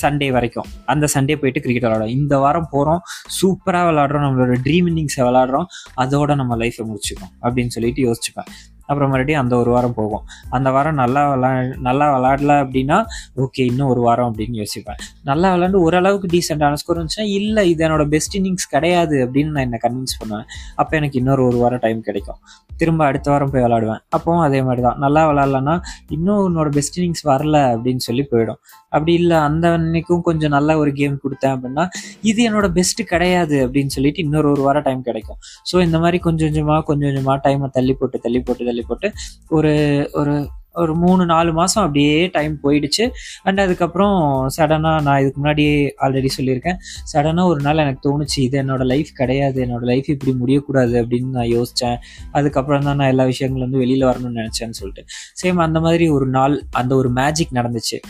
சண்டே 0.00 0.28
வரைக்கும். 0.36 0.68
அந்த 0.92 1.08
சண்டே 1.14 1.34
போயிட்டு 1.40 1.62
கிரிக்கெட் 1.64 1.86
விளாடுறோம் 1.86 2.14
இந்த 2.20 2.34
வாரம் 2.44 2.70
போகிறோம் 2.70 3.02
சூப்பராக 3.38 3.84
விளாடுறோம் 3.90 4.24
நம்மளோட 4.26 4.56
ட்ரீம் 4.66 4.88
இன்னிங்ஸை 4.92 5.22
விளாடுறோம் 5.28 5.68
அதோட 6.04 6.34
நம்ம 6.40 6.56
லைஃப்பை 6.62 6.86
முடிச்சுக்கோம் 6.90 7.32
அப்படின்னு 7.42 7.74
சொல்லிட்டு 7.76 8.02
யோசிச்சுப்பேன். 8.08 8.50
அப்புறம் 8.88 9.10
மறுபடியும் 9.12 9.42
அந்த 9.42 9.54
ஒரு 9.62 9.70
வாரம் 9.74 9.96
போகும். 9.98 10.24
அந்த 10.56 10.68
வாரம் 10.76 10.98
நல்லா 11.02 11.22
விளா 11.32 11.50
நல்லா 11.88 12.06
விளாடல 12.14 12.52
அப்படின்னா 12.64 12.98
ஓகே 13.44 13.64
இன்னும் 13.70 13.90
ஒரு 13.92 14.02
வாரம் 14.06 14.28
அப்படின்னு 14.30 14.58
யோசிப்பேன். 14.62 15.00
நல்லா 15.30 15.48
விளாண்டு 15.54 15.80
ஓரளவுக்கு 15.86 16.30
டீசெண்டான 16.34 16.78
ஸ்கோர் 16.82 16.98
இருந்துச்சுன்னா 16.98 17.28
இல்லை 17.38 17.64
இது 17.72 17.84
என்னோட 17.88 18.06
பெஸ்ட் 18.14 18.36
இன்னிங்ஸ் 18.40 18.68
கிடையாது 18.74 19.16
அப்படின்னு 19.26 19.52
நான் 19.56 19.66
என்ன 19.68 19.80
கன்வின்ஸ் 19.86 20.18
பண்ணுவேன். 20.20 20.46
அப்போ 20.82 20.92
எனக்கு 21.00 21.18
இன்னொரு 21.22 21.44
ஒரு 21.48 21.58
வாரம் 21.64 21.82
டைம் 21.86 22.00
கிடைக்கும். 22.08 22.40
திரும்ப 22.80 23.02
அடுத்த 23.10 23.28
வாரம் 23.32 23.52
போய் 23.52 23.64
விளாடுவேன். 23.64 24.00
அப்போவும் 24.16 24.44
அதே 24.46 24.58
மாதிரி 24.68 24.82
தான் 24.86 24.98
நல்லா 25.04 25.22
விளாட்லன்னா 25.28 25.74
இன்னும் 26.16 26.42
உன்னோட 26.46 26.68
பெஸ்ட் 26.78 26.98
இன்னிங்ஸ் 26.98 27.24
வரல 27.30 27.56
அப்படின்னு 27.74 28.02
சொல்லி 28.08 28.24
போயிடும். 28.32 28.58
அப்படி 28.94 29.12
இல்லை 29.20 29.38
அந்த 29.48 29.66
அன்னைக்கும் 29.76 30.24
கொஞ்சம் 30.26 30.52
நல்ல 30.56 30.70
ஒரு 30.82 30.90
கேம் 30.98 31.14
கொடுத்தேன் 31.22 31.54
அப்படின்னா 31.56 31.84
இது 32.30 32.40
என்னோட 32.48 32.66
பெஸ்ட் 32.78 33.02
கிடையாது 33.12 33.56
அப்படின்னு 33.66 33.94
சொல்லிட்டு 33.96 34.20
இன்னொரு 34.26 34.48
ஒரு 34.54 34.62
வாரம் 34.66 34.86
டைம் 34.88 35.02
கிடைக்கும். 35.08 35.38
ஸோ 35.70 35.76
இந்த 35.86 35.98
மாதிரி 36.04 36.20
கொஞ்சம் 36.26 36.48
கொஞ்சமாக 36.50 36.82
கொஞ்சம் 36.90 37.08
கொஞ்சமாக 37.10 37.38
டைமை 37.46 37.68
தள்ளி 37.78 37.94
போட்டு 38.00 38.18
தள்ளி 38.26 38.40
போட்டு 38.46 38.68
தள்ளி 38.76 38.86
போட்டு 38.92 39.10
ஒரு 39.58 39.74
ஒரு 40.20 40.36
ஒரு 40.82 40.92
மூணு 41.02 41.22
நாலு 41.30 41.50
மாதம் 41.58 41.82
அப்படியே 41.84 42.16
டைம் 42.34 42.54
போயிடுச்சு. 42.64 43.04
அண்ட் 43.46 43.60
அதுக்கப்புறம் 43.62 44.16
சடனாக 44.56 44.98
நான் 45.06 45.20
இதுக்கு 45.22 45.38
முன்னாடியே 45.40 45.76
ஆல்ரெடி 46.04 46.30
சொல்லியிருக்கேன். 46.36 46.78
சடனாக 47.12 47.52
ஒரு 47.52 47.60
நாள் 47.66 47.80
எனக்கு 47.84 48.02
தோணுச்சு 48.08 48.38
இது 48.46 48.56
என்னோட 48.62 48.84
லைஃப் 48.92 49.10
கிடையாது 49.20 49.60
என்னோட 49.66 49.84
லைஃப் 49.92 50.08
இப்படி 50.14 50.32
முடியக்கூடாது 50.42 50.94
அப்படின்னு 51.02 51.30
நான் 51.38 51.50
யோசித்தேன் 51.54 51.96
அதுக்கப்புறம் 52.32 52.84
தான் 52.88 53.00
நான் 53.00 53.12
எல்லா 53.14 53.26
விஷயங்களும் 53.32 53.66
வந்து 53.68 53.82
வெளியில் 53.84 54.08
வரணும்னு 54.10 54.40
நினச்சேன்னு 54.42 54.78
சொல்லிட்டு. 54.80 55.04
சேம் 55.42 55.64
அந்த 55.66 55.80
மாதிரி 55.86 56.08
ஒரு 56.16 56.28
நாள் 56.36 56.56
அந்த 56.72 56.94
ஒரு 56.96 57.10
மேஜிக் 57.20 57.56
நடந்துச்சு. 57.60 58.00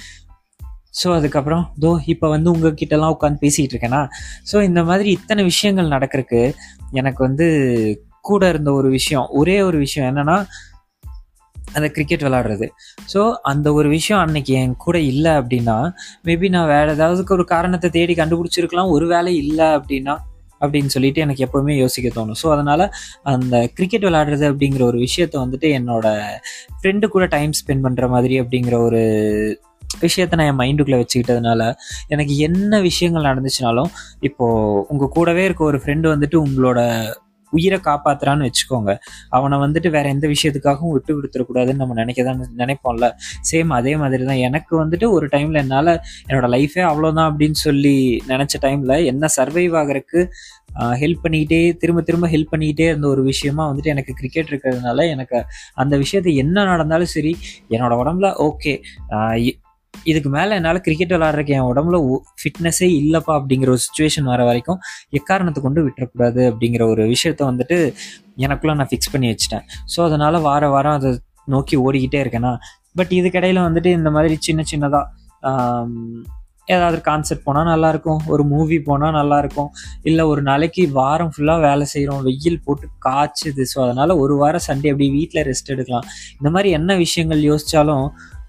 ஸோ 1.03 1.09
அதுக்கப்புறம் 1.19 1.65
தோ 1.85 1.89
இப்போ 2.07 2.27
வந்து 2.35 2.51
உங்ககிட்டலாம் 2.55 3.15
உட்காந்து 3.17 3.43
பேசிகிட்டு 3.47 3.75
இருக்கேனா? 3.75 4.03
ஸோ 4.53 4.57
இந்த 4.63 4.83
மாதிரி 4.91 5.09
இத்தனை 5.19 5.45
விஷயங்கள் 5.53 5.95
நடக்கிறதுக்கு 5.95 6.43
எனக்கு 6.93 7.21
வந்து 7.29 7.47
கூட 8.31 8.43
இருந்த 8.49 8.71
ஒரு 8.73 8.89
விஷயம் 8.89 9.27
ஒரே 9.31 9.57
ஒரு 9.63 9.79
விஷயம் 9.79 10.09
என்னன்னா 10.11 10.39
அந்த 11.73 11.89
கிரிக்கெட் 11.89 12.23
விளாடுறது 12.23 12.67
ஸோ 13.13 13.21
அந்த 13.43 13.69
ஒரு 13.73 13.89
விஷயம் 13.89 14.23
அன்னைக்கு 14.25 14.53
என் 14.55 14.77
கூட 14.77 14.99
இல்லை 14.99 15.33
அப்படின்னா 15.33 15.79
மேபி 16.25 16.49
நான் 16.49 16.67
வேற 16.67 16.87
ஏதாவது 16.93 17.35
ஒரு 17.35 17.45
காரணத்தை 17.45 17.91
தேடி 17.91 18.15
கண்டுபிடிச்சிருக்கலாம் 18.15 18.91
ஒரு 18.91 19.07
வேலை 19.07 19.33
இல்லை 19.37 19.67
அப்படின்னா 19.77 20.17
அப்படின்னு 20.61 20.87
சொல்லிட்டு 20.87 21.21
எனக்கு 21.21 21.45
எப்போவுமே 21.45 21.73
யோசிக்க 21.77 22.09
தோணும். 22.09 22.37
ஸோ 22.43 22.51
அதனால் 22.51 22.85
அந்த 23.23 23.57
கிரிக்கெட் 23.75 24.05
விளாடுறது 24.05 24.47
அப்படிங்கிற 24.53 24.83
ஒரு 24.83 24.99
விஷயத்த 24.99 25.37
வந்துட்டு 25.45 25.69
என்னோட 25.79 26.07
ஃப்ரெண்டு 26.79 27.07
கூட 27.07 27.27
டைம் 27.27 27.53
ஸ்பெண்ட் 27.59 27.85
பண்ணுற 27.87 28.09
மாதிரி 28.09 28.41
அப்படிங்கிற 28.41 28.77
ஒரு 28.79 29.03
விஷயத்த 30.01 30.35
நான் 30.37 30.49
என் 30.49 30.59
மைண்டுக்குள்ளே 30.59 31.03
வச்சுக்கிட்டதுனால 31.03 31.61
எனக்கு 32.09 32.35
என்ன 32.37 32.81
விஷயங்கள் 32.81 33.29
நடந்துச்சுனாலும் 33.29 33.91
இப்போது 34.21 34.85
உங்கள் 34.89 35.09
கூடவே 35.09 35.45
இருக்க 35.45 35.65
ஒரு 35.65 35.79
ஃப்ரெண்டு 35.79 36.09
வந்துட்டு 36.15 36.37
உங்களோட 36.47 36.81
உயிரை 37.53 37.79
காப்பாத்துறான்னு 37.89 38.47
வச்சுக்கோங்க. 38.49 38.93
அவனை 39.29 39.57
வந்துட்டு 39.59 39.91
வேற 39.97 40.07
எந்த 40.09 40.27
விஷயத்துக்காகவும் 40.35 40.95
விட்டு 40.97 41.11
கொடுத்துடக்கூடாதுன்னு 41.17 41.83
நம்ம 41.83 41.97
நினைக்க 42.03 42.23
தான் 42.25 42.43
நினைப்போம்ல. 42.63 43.09
சேம் 43.51 43.73
அதே 43.79 43.95
மாதிரி 43.97 44.25
தான் 44.25 44.43
எனக்கு 44.49 44.75
வந்துட்டு 44.83 45.09
ஒரு 45.11 45.29
டைம்ல 45.33 45.63
என்னால் 45.65 45.93
என்னோட 46.29 46.49
லைஃபே 46.57 46.85
அவ்வளோதான் 46.91 47.29
அப்படின்னு 47.31 47.59
சொல்லி 47.67 47.97
நினச்ச 48.29 48.55
டைம்ல 48.67 49.05
என்ன 49.05 49.29
சர்வைவ் 49.39 49.77
ஆகிறதுக்கு 49.83 50.23
ஹெல்ப் 51.03 51.23
பண்ணிக்கிட்டே 51.25 51.61
திரும்ப 51.77 52.01
திரும்ப 52.03 52.27
ஹெல்ப் 52.29 52.53
பண்ணிக்கிட்டே 52.53 52.87
இருந்த 52.89 53.07
ஒரு 53.09 53.23
விஷயமா 53.23 53.65
வந்துட்டு 53.69 53.93
எனக்கு 53.95 54.15
கிரிக்கெட் 54.15 54.51
இருக்கிறதுனால 54.53 55.07
எனக்கு 55.09 55.39
அந்த 55.75 55.97
விஷயத்தை 55.97 56.35
என்ன 56.37 56.65
நடந்தாலும் 56.65 57.15
சரி 57.17 57.33
என்னோட 57.71 57.95
உடம்புல 58.03 58.31
ஓகே 58.39 58.75
இதுக்கு 60.11 60.31
மேலே 60.37 60.53
என்னால் 60.59 60.81
கிரிக்கெட் 60.87 61.15
விளாட்றதுக்கு 61.17 61.57
என் 61.59 61.69
உடம்புல 61.73 61.99
ஃபிட்னஸே 62.41 62.89
இல்லைப்பா 63.01 63.35
அப்படிங்கிற 63.41 63.71
ஒரு 63.75 63.83
சுச்சுவேஷன் 63.87 64.31
வர 64.33 64.45
வரைக்கும் 64.51 64.81
எக்காரணத்தை 65.21 65.63
கொண்டு 65.67 65.85
விட்டுறக்கூடாது 65.87 66.43
அப்படிங்கிற 66.53 66.85
ஒரு 66.95 67.05
விஷயத்த 67.15 67.43
வந்துட்டு 67.51 67.79
எனக்குள்ள 68.47 68.75
நான் 68.81 68.91
ஃபிக்ஸ் 68.93 69.13
பண்ணி 69.15 69.29
வச்சுட்டேன். 69.33 69.67
ஸோ 69.93 69.99
அதனால் 70.09 70.39
வார 70.49 70.69
வாரம் 70.77 70.97
அதை 70.99 71.13
நோக்கி 71.55 71.77
ஓடிக்கிட்டே 71.87 72.21
இருக்கேனா? 72.25 72.55
பட் 72.99 73.13
இதுக்கடையில் 73.21 73.67
வந்துட்டு 73.67 73.93
இந்த 73.99 74.11
மாதிரி 74.17 74.35
சின்ன 74.49 74.63
சின்னதாக 74.73 75.05
ஏதாவது 76.75 76.99
கான்செப்ட் 77.09 77.45
போனால் 77.49 77.69
நல்லாயிருக்கும் 77.73 78.23
ஒரு 78.33 78.43
மூவி 78.53 78.77
போனால் 78.87 79.15
நல்லாயிருக்கும் 79.19 79.69
இல்லை 80.09 80.25
ஒரு 80.31 80.41
நாளைக்கு 80.49 80.83
வாரம் 80.97 81.31
ஃபுல்லாக 81.35 81.61
வேலை 81.67 81.85
செய்கிறோம் 81.93 82.25
வெயில் 82.29 82.59
போட்டு 82.65 82.87
காய்ச்சுது 83.07 83.65
ஸோ 83.73 83.79
அதனால் 83.85 84.13
ஒரு 84.23 84.35
வாரம் 84.41 84.65
சண்டே 84.69 84.91
அப்படி 84.93 85.09
வீட்டில் 85.19 85.47
ரெஸ்ட் 85.51 85.71
எடுக்கலாம். 85.75 86.07
இந்த 86.39 86.51
மாதிரி 86.55 86.71
என்ன 86.79 86.97
விஷயங்கள் 87.05 87.43
யோசித்தாலும் 87.51 88.07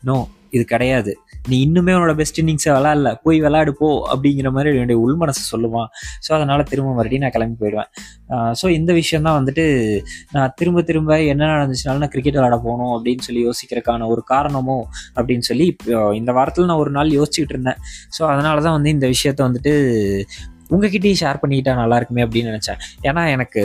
நோ 0.09 0.17
இது 0.55 0.63
கிடையாது. 0.73 1.13
நீ 1.51 1.57
இன்னுமே 1.65 1.93
உன்னோட 1.97 2.13
பெஸ்ட் 2.19 2.39
இன்னிங்ஸை 2.41 2.71
விளாட்ல 2.75 3.09
போய் 3.25 3.37
விளாடு 3.45 3.71
போ 3.79 3.89
அப்படிங்கிற 4.13 4.49
மாதிரி 4.55 4.71
என்னுடைய 4.79 4.97
உள் 5.03 5.17
மனசு 5.21 5.41
சொல்லுவான். 5.51 5.89
ஸோ 6.25 6.29
அதனால் 6.37 6.63
திரும்ப 6.71 6.89
மறுபடியும் 6.97 7.23
நான் 7.25 7.35
கிளம்பி 7.35 7.57
போயிடுவேன். 7.61 7.89
ஸோ 8.61 8.65
இந்த 8.77 8.91
விஷயம் 8.99 9.25
தான் 9.27 9.37
வந்துட்டு 9.39 9.65
நான் 10.35 10.53
திரும்ப 10.59 10.83
திரும்ப 10.89 11.19
என்ன 11.33 11.49
நடந்துச்சுனாலும் 11.53 12.03
நான் 12.05 12.13
கிரிக்கெட் 12.15 12.39
விளாட 12.39 12.59
போகணும் 12.67 12.93
அப்படின்னு 12.97 13.25
சொல்லி 13.27 13.41
யோசிக்கிறதுக்கான 13.47 14.09
ஒரு 14.13 14.23
காரணமோ 14.33 14.77
அப்படின்னு 15.17 15.47
சொல்லி 15.51 15.67
இப்போ 15.73 16.03
இந்த 16.21 16.33
வாரத்தில் 16.39 16.69
நான் 16.71 16.83
ஒரு 16.85 16.93
நாள் 16.99 17.17
யோசிச்சுக்கிட்டு 17.19 17.57
இருந்தேன். 17.57 17.81
ஸோ 18.17 18.23
அதனால 18.33 18.61
தான் 18.67 18.77
வந்து 18.77 18.93
இந்த 18.97 19.07
விஷயத்த 19.15 19.41
வந்துட்டு 19.49 19.73
உங்ககிட்டயும் 20.75 21.19
ஷேர் 21.23 21.41
பண்ணிக்கிட்டா 21.41 21.73
நல்லா 21.81 21.97
இருக்குமே 21.99 22.23
அப்படின்னு 22.27 22.51
நினச்சேன். 22.53 22.81
ஏன்னா 23.09 23.21
எனக்கு 23.35 23.61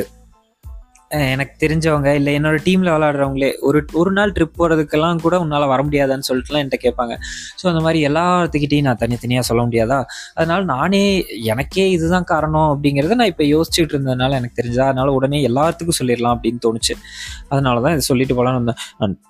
எனக்கு 1.33 1.55
தெரிஞ்சவங்க 1.63 2.09
இல்லை 2.19 2.33
என்னோட 2.39 2.59
டீமில் 2.67 2.91
விளாடுறவங்களே 2.95 3.49
ஒரு 3.69 3.79
ஒரு 4.01 4.11
நாள் 4.13 4.33
ட்ரிப் 4.37 4.57
போகிறதுக்கெல்லாம் 4.59 5.21
கூட 5.25 5.35
உன்னால் 5.41 5.67
வர 5.73 5.81
முடியாதான்னு 5.87 6.29
சொல்லிட்டுலாம் 6.29 6.63
என்கிட்ட 6.63 6.79
கேட்பாங்க. 6.87 7.15
ஸோ 7.61 7.65
அந்த 7.73 7.81
மாதிரி 7.87 8.01
எல்லாத்துக்கிட்டையும் 8.09 8.89
நான் 8.89 9.01
தனித்தனியாக 9.05 9.47
சொல்ல 9.51 9.63
முடியாதா? 9.69 9.99
அதனால் 10.35 10.65
நானே 10.75 11.03
எனக்கே 11.53 11.87
இதுதான் 11.97 12.29
காரணம் 12.33 12.71
அப்படிங்கிறத 12.75 13.19
நான் 13.23 13.33
இப்போ 13.35 13.47
யோசிச்சுட்டு 13.55 13.95
இருந்ததுனால 13.97 14.39
எனக்கு 14.41 14.61
தெரிஞ்சா 14.61 14.87
அதனால 14.91 15.13
உடனே 15.19 15.41
எல்லாத்துக்கும் 15.51 16.01
சொல்லிடலாம் 16.01 16.37
அப்படின்னு 16.37 16.63
தோணுச்சு. 16.69 16.97
அதனால 17.49 17.83
தான் 17.87 17.95
இதை 17.97 18.05
சொல்லிட்டு 18.11 18.37
போகலான்னு 18.39 18.75
வந்தேன். 19.05 19.21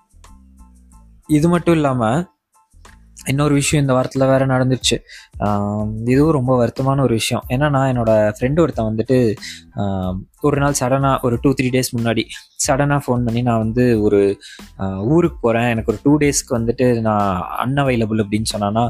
இது 1.29 1.49
மட்டும் 1.49 1.77
இல்லாமல் 1.79 2.21
இன்னொரு 3.27 3.55
விஷயம் 3.55 3.85
இந்த 3.85 3.95
வாரத்தில் 3.97 4.27
வேறு 4.27 4.47
நடந்துருச்சு 4.47 4.97
இதுவும் 6.11 6.33
ரொம்ப 6.33 6.53
வருத்தமான 6.61 7.01
ஒரு 7.01 7.15
விஷயம். 7.15 7.45
ஏன்னா 7.49 7.71
நான் 7.71 7.91
என்னோட 7.93 8.33
ஃப்ரெண்டு 8.39 8.61
ஒருத்தன் 8.61 8.89
வந்துட்டு 8.95 9.19
ஒரு 10.41 10.59
நாள் 10.61 10.79
சடனாக 10.81 11.21
ஒரு 11.21 11.39
டூ 11.41 11.51
த்ரீ 11.51 11.67
டேஸ் 11.67 11.93
முன்னாடி 11.97 12.25
சடனாக 12.67 13.01
ஃபோன் 13.07 13.25
பண்ணி 13.25 13.43
நான் 13.43 13.59
வந்து 13.59 14.03
ஒரு 14.03 14.21
ஊருக்கு 15.09 15.39
போகிறேன் 15.41 15.69
எனக்கு 15.69 15.93
ஒரு 15.93 16.01
டூ 16.03 16.27
டேஸ்க்கு 16.27 16.57
வந்துட்டு 16.59 17.01
நான் 17.01 17.45
அன்அவைலபிள் 17.65 18.23
அப்படின்னு 18.25 18.53
சொன்னான்னா 18.55 18.85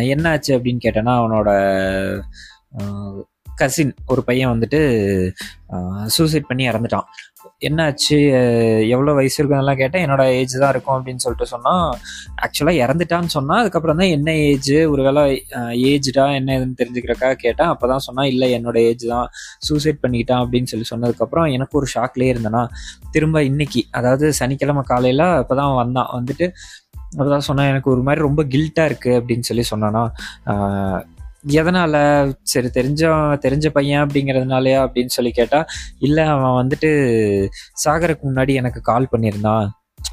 என்ன 0.00 0.30
ஆச்சு 0.30 0.58
அப்படின்னு 0.58 0.84
கேட்டேன்னா 0.84 1.14
அவனோட 1.20 1.50
கசின் 3.62 3.92
ஒரு 4.12 4.22
பையன் 4.28 4.52
வந்துட்டு 4.52 4.80
சூசைட் 6.14 6.48
பண்ணி 6.48 6.64
இறந்துட்டான். 6.70 7.08
என்னாச்சு? 7.66 8.16
எவ்வளோ 8.94 9.12
வயசு 9.18 9.36
இருக்குன்னெல்லாம் 9.38 9.80
கேட்டேன். 9.80 10.02
என்னோட 10.06 10.22
ஏஜ் 10.38 10.54
தான் 10.62 10.72
இருக்கும் 10.74 10.96
அப்படின்னு 10.96 11.22
சொல்லிட்டு 11.24 11.46
சொன்னால் 11.52 11.84
ஆக்சுவலாக 12.44 12.82
இறந்துட்டான்னு 12.84 13.30
சொன்னால் 13.36 13.60
அதுக்கப்புறம் 13.62 14.00
தான் 14.00 14.12
என்ன 14.16 14.34
ஏஜ் 14.48 14.72
ஒரு 14.92 15.02
வேளை 15.06 15.22
ஏஜ்டா 15.90 16.24
என்ன 16.38 16.56
ஏதுன்னு 16.58 16.78
தெரிஞ்சுக்கிறக்கா 16.80 17.30
கேட்டேன். 17.44 17.70
அப்போ 17.74 17.88
தான் 17.92 18.04
சொன்னால் 18.08 18.30
இல்லை 18.32 18.48
என்னோட 18.58 18.78
ஏஜ் 18.90 19.06
தான். 19.14 19.28
சூசைட் 19.68 20.02
பண்ணிக்கிட்டான் 20.04 20.42
அப்படின்னு 20.44 20.72
சொல்லி 20.72 20.88
சொன்னதுக்கப்புறம் 20.92 21.48
எனக்கு 21.58 21.78
ஒரு 21.82 21.88
ஷாக்லேயே 21.94 22.32
இருந்தேன்னா 22.34 22.64
திரும்ப 23.16 23.42
இன்னைக்கு 23.50 23.82
அதாவது 24.00 24.28
சனிக்கிழமை 24.40 24.84
காலையில் 24.92 25.26
இப்போ 25.44 25.56
தான் 25.62 25.78
வந்தான். 25.82 26.12
வந்துட்டு 26.18 26.48
அப்பதான் 27.12 27.46
சொன்னான் 27.46 27.70
எனக்கு 27.70 27.88
ஒரு 27.92 28.02
மாதிரி 28.06 28.20
ரொம்ப 28.26 28.42
கில்ட்டாக 28.52 28.90
இருக்குது 28.90 29.16
அப்படின்னு 29.20 29.46
சொல்லி 29.48 29.64
சொன்னேன்னா 29.72 30.02
எதனால? 31.44 31.94
சரி 32.42 32.68
தெரிஞ்ச 32.74 33.02
தெரிஞ்ச 33.44 33.68
பையன் 33.68 34.02
அப்படிங்கிறதுனாலயா 34.06 34.78
அப்படின்னு 34.86 35.16
சொல்லி 35.16 35.30
கேட்டா 35.30 35.64
இல்லை 35.98 36.24
அவன் 36.24 36.56
வந்துட்டு 36.60 36.90
சாகருக்கு 37.84 38.24
முன்னாடி 38.30 38.54
எனக்கு 38.54 38.80
கால் 38.80 39.12
பண்ணியிருந்தான். 39.12 39.68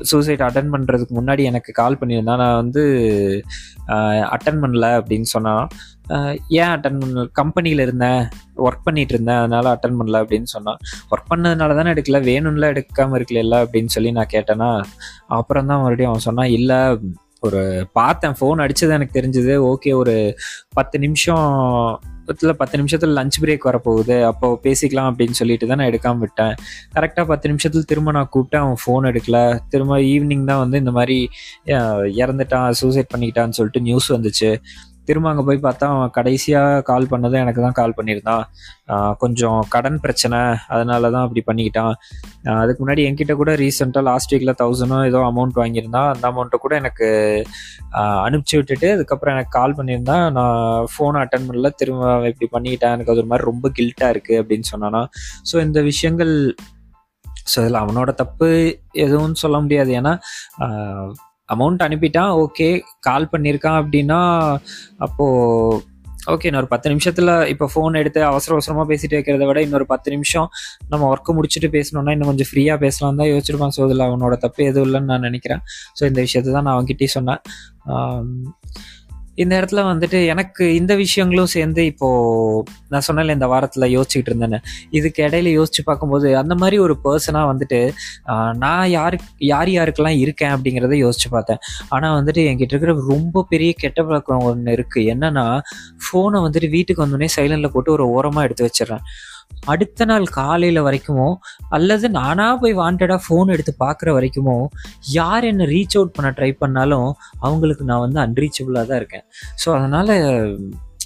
சூசைட் 0.10 0.40
அட்டன் 0.40 0.72
பண்ணுறதுக்கு 0.74 1.14
முன்னாடி 1.20 1.44
எனக்கு 1.44 1.72
கால் 1.72 1.98
பண்ணியிருந்தான். 2.00 2.42
நான் 2.44 2.56
வந்து 2.56 2.84
அட்டன் 4.36 4.60
பண்ணல 4.64 4.86
அப்படின்னு 5.00 5.28
சொன்னான். 5.34 5.68
ஏன் 6.50 6.72
அட்டன் 6.74 7.00
பண்ணல? 7.00 7.24
கம்பெனியில் 7.32 7.80
இருந்தேன். 7.80 8.22
ஒர்க் 8.58 8.84
பண்ணிட்டு 8.84 9.14
இருந்தேன். 9.14 9.36
அதனால 9.36 9.74
அட்டன் 9.74 9.98
பண்ணல 10.00 10.22
அப்படின்னு 10.24 10.50
சொன்னான். 10.56 10.78
ஒர்க் 11.12 11.32
பண்ணதுனால 11.34 11.76
தானே 11.76 11.92
எடுக்கல. 11.92 12.22
வேணும்ல 12.32 12.72
எடுக்காமல் 12.74 13.18
இருக்கல 13.20 13.62
அப்படின்னு 13.64 13.86
சொல்லி 13.86 14.12
நான் 14.12 14.34
கேட்டேன்னா 14.34 14.82
அப்புறம் 15.28 15.66
தான் 15.66 15.82
மறுபடியும் 15.82 16.12
அவன் 16.12 16.28
சொன்னான் 16.30 16.54
இல்லை 16.58 17.00
ஒரு 17.40 17.88
பார்த்தேன் 17.94 18.36
ஃபோன் 18.40 18.62
அடிச்சது 18.66 18.96
எனக்கு 18.98 19.20
தெரிஞ்சது. 19.20 19.56
ஓகே 19.72 19.94
ஒரு 19.96 20.38
பத்து 20.74 21.00
நிமிஷம் 21.00 21.46
பத்துல 22.28 22.52
பத்து 22.52 22.78
நிமிஷத்துல 22.78 23.12
லஞ்ச் 23.18 23.38
பிரேக் 23.42 23.68
வரப்போகுது. 23.70 24.16
அப்போ 24.24 24.60
பேசிக்கலாம் 24.64 25.10
அப்படின்னு 25.12 25.38
சொல்லிட்டு 25.40 25.68
தான் 25.68 25.78
நான் 25.78 25.90
எடுக்காம 25.92 26.18
விட்டேன். 26.18 26.56
கரெக்டாக 26.96 27.26
பத்து 27.26 27.50
நிமிஷத்துல 27.50 27.84
திரும்ப 27.84 28.12
நான் 28.12 28.30
கூப்பிட்டேன் 28.36 28.64
அவன் 28.66 28.82
ஃபோன் 28.86 29.08
எடுக்கல. 29.12 29.60
திரும்ப 29.70 29.98
ஈவினிங் 29.98 30.44
தான் 30.44 30.58
வந்து 30.58 30.78
இந்த 30.78 30.92
மாதிரி 30.92 31.30
இறந்துட்டான் 32.22 32.70
சூசைட் 32.70 33.12
பண்ணிக்கிட்டான்னு 33.16 33.58
சொல்லிட்டு 33.60 33.82
நியூஸ் 33.82 34.14
வந்துச்சு. 34.14 34.52
திரும்ப 35.08 35.30
அங்கே 35.32 35.44
போய் 35.48 35.60
பார்த்தா 35.66 35.86
அவன் 35.96 36.14
கடைசியாக 36.18 36.82
கால் 36.90 37.10
பண்ணதும் 37.12 37.42
எனக்கு 37.44 37.62
தான் 37.66 37.78
கால் 37.80 37.96
பண்ணியிருந்தான். 37.98 38.44
கொஞ்சம் 39.24 39.60
கடன் 39.74 40.00
பிரச்சனை 40.04 40.40
அதனால 40.74 41.10
தான் 41.16 41.26
அப்படி 41.26 41.42
பண்ணிக்கிட்டான். 41.50 41.94
அதுக்கு 42.62 42.82
முன்னாடி 42.84 43.06
என்கிட்ட 43.08 43.36
கூட 43.42 43.54
ரீசெண்டாக 43.64 44.08
லாஸ்ட் 44.10 44.34
வீக்கில் 44.34 44.58
தௌசண்டோ 44.62 45.00
ஏதோ 45.12 45.22
அமௌண்ட் 45.32 45.60
வாங்கியிருந்தான். 45.62 46.10
அந்த 46.14 46.26
அமௌண்ட்டை 46.32 46.60
கூட 46.66 46.76
எனக்கு 46.82 47.10
அனுப்பிச்சி 48.28 48.56
விட்டுட்டு 48.60 48.88
அதுக்கப்புறம் 48.96 49.36
எனக்கு 49.36 49.54
கால் 49.60 49.78
பண்ணியிருந்தான். 49.80 50.26
நான் 50.38 50.88
ஃபோனை 50.94 51.20
அட்டன் 51.24 51.48
பண்ணல. 51.50 51.72
திரும்ப 51.82 52.10
அவன் 52.16 52.32
இப்படி 52.34 52.50
பண்ணிக்கிட்டேன். 52.56 52.96
எனக்கு 52.96 53.14
அது 53.14 53.24
ஒரு 53.24 53.32
மாதிரி 53.34 53.50
ரொம்ப 53.52 53.72
கில்ட்டாக 53.80 54.14
இருக்குது 54.16 54.42
அப்படின்னு 54.44 54.70
சொன்னானா. 54.74 55.04
ஸோ 55.52 55.56
இந்த 55.68 55.82
விஷயங்கள் 55.92 56.34
ஸோ 57.52 57.58
இதில் 57.64 57.84
அவனோட 57.84 58.12
தப்பு 58.22 58.48
எதுவும் 59.04 59.40
சொல்ல 59.42 59.58
முடியாது. 59.66 59.92
ஏன்னா 60.00 60.14
அமௌண்ட் 61.50 61.86
அனுப்பிட்டான் 61.88 62.32
ஓகே 62.44 62.70
கால் 63.00 63.32
பண்ணியிருக்கான் 63.32 63.80
அப்படின்னா 63.82 64.22
அப்போது 64.98 65.96
ஓகே 66.34 66.48
இன்னொரு 66.50 66.68
பத்து 66.72 66.88
நிமிஷத்தில் 66.90 67.32
இப்போ 67.52 67.66
ஃபோன் 67.74 67.94
எடுத்து 67.94 68.20
அவசர 68.24 68.54
அவசரமாக 68.56 68.86
பேசிட்டு 68.92 69.18
வைக்கிறத 69.18 69.46
விட 69.46 69.60
இன்னொரு 69.62 69.86
பத்து 69.86 70.12
நிமிஷம் 70.12 70.48
நம்ம 70.90 71.04
ஒர்க்கு 71.14 71.36
முடிச்சுட்டு 71.38 71.70
பேசணும்னா 71.78 72.14
இன்னும் 72.16 72.30
கொஞ்சம் 72.32 72.50
ஃப்ரீயாக 72.52 72.78
பேசலாம் 72.86 73.20
தான் 73.22 73.30
யோசிச்சிருப்பான். 73.34 73.74
ஸோ 73.78 73.82
இதில் 73.86 74.06
அவனோட 74.08 74.36
தப்பு 74.38 74.64
எதுவும் 74.66 74.88
இல்லைன்னு 74.88 75.12
நான் 75.14 75.26
நினைக்கிறேன். 75.30 75.62
ஸோ 76.00 76.04
இந்த 76.06 76.20
விஷயத்தை 76.22 76.54
தான் 76.54 76.68
நான் 76.68 76.78
அவன்கிட்டயே 76.78 77.12
சொன்னேன். 77.18 77.42
இந்த 79.44 79.54
இடத்துல 79.60 79.82
வந்துட்டு 79.90 80.20
எனக்கு 80.34 80.64
இந்த 80.80 80.94
விஷயங்களும் 81.04 81.52
சேர்ந்து 81.56 81.82
இப்போ 81.92 82.08
நான் 82.94 83.06
சொன்னல 83.08 83.36
இந்த 83.38 83.48
வாரத்தில் 83.54 83.86
யோசிச்சுட்டு 83.96 84.30
இருந்தேன்னு. 84.32 84.60
இதுக்கு 84.98 85.20
இடையில 85.28 85.52
யோசிச்சு 85.58 85.84
பார்க்கும்போது 85.90 86.28
அந்த 86.42 86.54
மாதிரி 86.62 86.78
ஒரு 86.86 86.96
பர்சனாக 87.06 87.50
வந்துட்டு 87.52 87.80
நான் 88.64 88.88
யாருக்கு 88.98 89.30
யார் 89.54 89.72
யாருக்கெல்லாம் 89.78 90.20
இருக்கேன் 90.24 90.54
அப்படிங்கிறத 90.56 90.98
யோசிச்சு 91.06 91.30
பார்த்தேன். 91.36 91.62
ஆனால் 91.96 92.18
வந்துட்டு 92.20 92.44
என்கிட்ட 92.50 92.76
இருக்கிற 92.76 92.96
ரொம்ப 93.14 93.46
பெரிய 93.54 93.72
கெட்ட 93.84 94.00
பழக்கம் 94.10 94.46
ஒன்று 94.52 94.76
இருக்குது 94.78 95.10
என்னன்னா 95.16 95.48
ஃபோனை 96.06 96.40
வந்துட்டு 96.48 96.70
வீட்டுக்கு 96.76 97.04
வந்தோடனே 97.06 97.32
சைலண்டில் 97.38 97.74
போட்டு 97.76 97.96
ஒரு 97.98 98.06
ஓரமாக 98.18 98.48
எடுத்து 98.48 98.68
வச்சிடறேன். 98.68 99.06
அடுத்த 99.74 100.06
நாள் 100.10 100.26
காலையில் 100.40 100.80
வரைக்குமோ 100.88 101.30
அல்லது 101.76 102.08
நானாக 102.18 102.54
போய் 102.62 102.76
வாண்டடாக 102.82 103.20
ஃபோன் 103.26 103.54
எடுத்து 103.56 103.74
பார்க்குற 103.86 104.10
வரைக்குமோ 104.18 104.58
யார் 105.20 105.48
என்னை 105.52 105.66
ரீச் 105.74 105.96
அவுட் 105.98 106.16
பண்ண 106.18 106.30
ட்ரை 106.38 106.52
பண்ணாலும் 106.64 107.10
அவங்களுக்கு 107.40 107.86
நான் 107.92 108.04
வந்து 108.06 108.20
அன்ரீச்சபிளாக 108.26 108.86
தான் 108.92 109.00
இருக்கேன். 109.02 109.26
ஸோ 109.64 109.68
அதனால் 109.78 110.14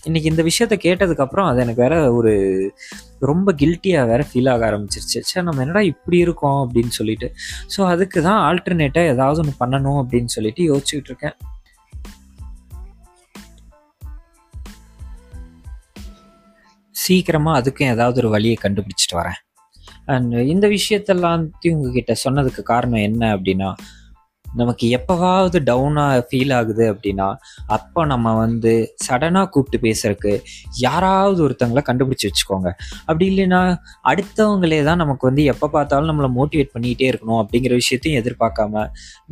இன்னைக்கு 0.08 0.30
இந்த 0.32 0.44
விஷயத்த 0.50 0.76
கேட்டதுக்கப்புறம் 0.86 1.48
அது 1.50 1.60
எனக்கு 1.64 1.84
வேற 1.86 1.96
ஒரு 2.18 2.32
ரொம்ப 3.30 3.54
கில்ட்டியாக 3.62 4.10
வேற 4.12 4.22
ஃபீல் 4.30 4.52
ஆக 4.54 4.64
ஆரம்பிச்சிருச்சு. 4.70 5.20
சார் 5.32 5.46
நம்ம 5.48 5.62
என்னடா 5.66 5.84
இப்படி 5.94 6.18
இருக்கோம் 6.26 6.60
அப்படின்னு 6.66 6.94
சொல்லிட்டு. 7.00 7.28
ஸோ 7.76 7.80
அதுக்கு 7.94 8.20
தான் 8.30 8.42
ஆல்டர்னேட்டாக 8.48 9.14
ஏதாவது 9.16 9.42
ஒன்று 9.44 9.62
பண்ணணும் 9.64 10.00
அப்படின்னு 10.04 10.32
சொல்லிட்டு 10.38 10.64
யோசிச்சுக்கிட்டு 10.72 11.12
இருக்கேன். 11.14 11.36
சீக்கிரமாக 17.06 17.58
அதுக்கும் 17.60 17.92
ஏதாவது 17.94 18.18
ஒரு 18.18 18.30
வழியை 18.30 18.58
கண்டுபிடிச்சிட்டு 18.62 19.16
வரேன். 19.16 19.40
அண்ட் 20.06 20.34
இந்த 20.54 20.66
விஷயத்தெல்லாத்தையும் 20.68 21.76
உங்ககிட்ட 21.76 22.14
சொன்னதுக்கு 22.24 22.62
காரணம் 22.72 23.06
என்ன 23.10 23.24
அப்படின்னா 23.36 23.70
நமக்கு 24.60 24.86
எப்போவாவது 24.98 25.58
டவுனாக 25.70 26.24
ஃபீல் 26.28 26.54
ஆகுது 26.58 26.86
அப்படின்னா 26.94 27.28
அப்போ 27.76 28.02
நம்ம 28.06 28.34
வந்து 28.36 28.74
சடனாக 29.06 29.48
கூப்பிட்டு 29.54 29.78
பேசுறதுக்கு 29.86 30.34
யாராவது 30.80 31.40
ஒருத்தங்களை 31.46 31.84
கண்டுபிடிச்சி 31.90 32.26
வச்சுக்கோங்க. 32.30 32.70
அப்படி 33.06 33.26
இல்லைன்னா 33.32 33.62
அடுத்தவங்களே 34.12 34.80
தான் 34.90 35.02
நமக்கு 35.04 35.26
வந்து 35.30 35.44
எப்போ 35.54 35.70
பார்த்தாலும் 35.76 36.10
நம்மளை 36.12 36.30
மோட்டிவேட் 36.40 36.74
பண்ணிக்கிட்டே 36.76 37.08
இருக்கணும் 37.12 37.40
அப்படிங்கிற 37.42 37.74
விஷயத்தையும் 37.82 38.20
எதிர்பார்க்காம 38.22 38.86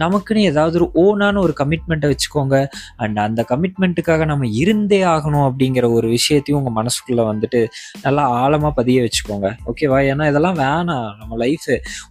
நமக்குன்னு 0.04 0.44
ஏதாவது 0.52 0.76
ஒரு 0.80 0.88
ஓனான 1.04 1.41
ஒரு 1.46 1.56
கமிட்மெண்ட்டை 1.62 2.10
வச்சுக்கோங்க. 2.13 2.56
அண்ட் 3.04 3.20
அந்த 3.28 3.41
கமிட்மெண்ட்டுக்காக 3.52 4.26
நம்ம 4.32 4.48
இருந்தே 4.62 5.02
ஆகணும் 5.15 5.46
அப்படிங்கிற 5.50 5.86
ஒரு 5.98 6.08
விஷயத்தையும் 6.17 6.60
உங்கள் 6.62 6.78
மனசுக்குள்ளே 6.80 7.26
வந்துட்டு 7.32 7.62
நல்லா 8.06 8.26
ஆழமாக 8.41 8.74
பதிய 8.80 9.08
வச்சுக்கோங்க. 9.08 9.48
ஓகேவா 9.72 10.00
ஏன்னா 10.12 10.28
இதெல்லாம் 10.32 10.58
வேணாம். 10.63 11.08
நம்ம 11.22 11.36
லைஃப் 11.44 11.70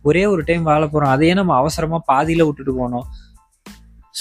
ஒரே 0.08 0.24
ஒரு 0.32 0.42
டைம் 0.48 0.64
வாழ 0.70 0.82
போகிறோம் 0.86 1.12
அதையே 1.14 1.34
நம்ம 1.40 1.54
அவசரமாக 1.62 2.02
பாதியில் 2.12 2.46
விட்டுட்டு 2.48 2.74
போனோம். 2.80 2.97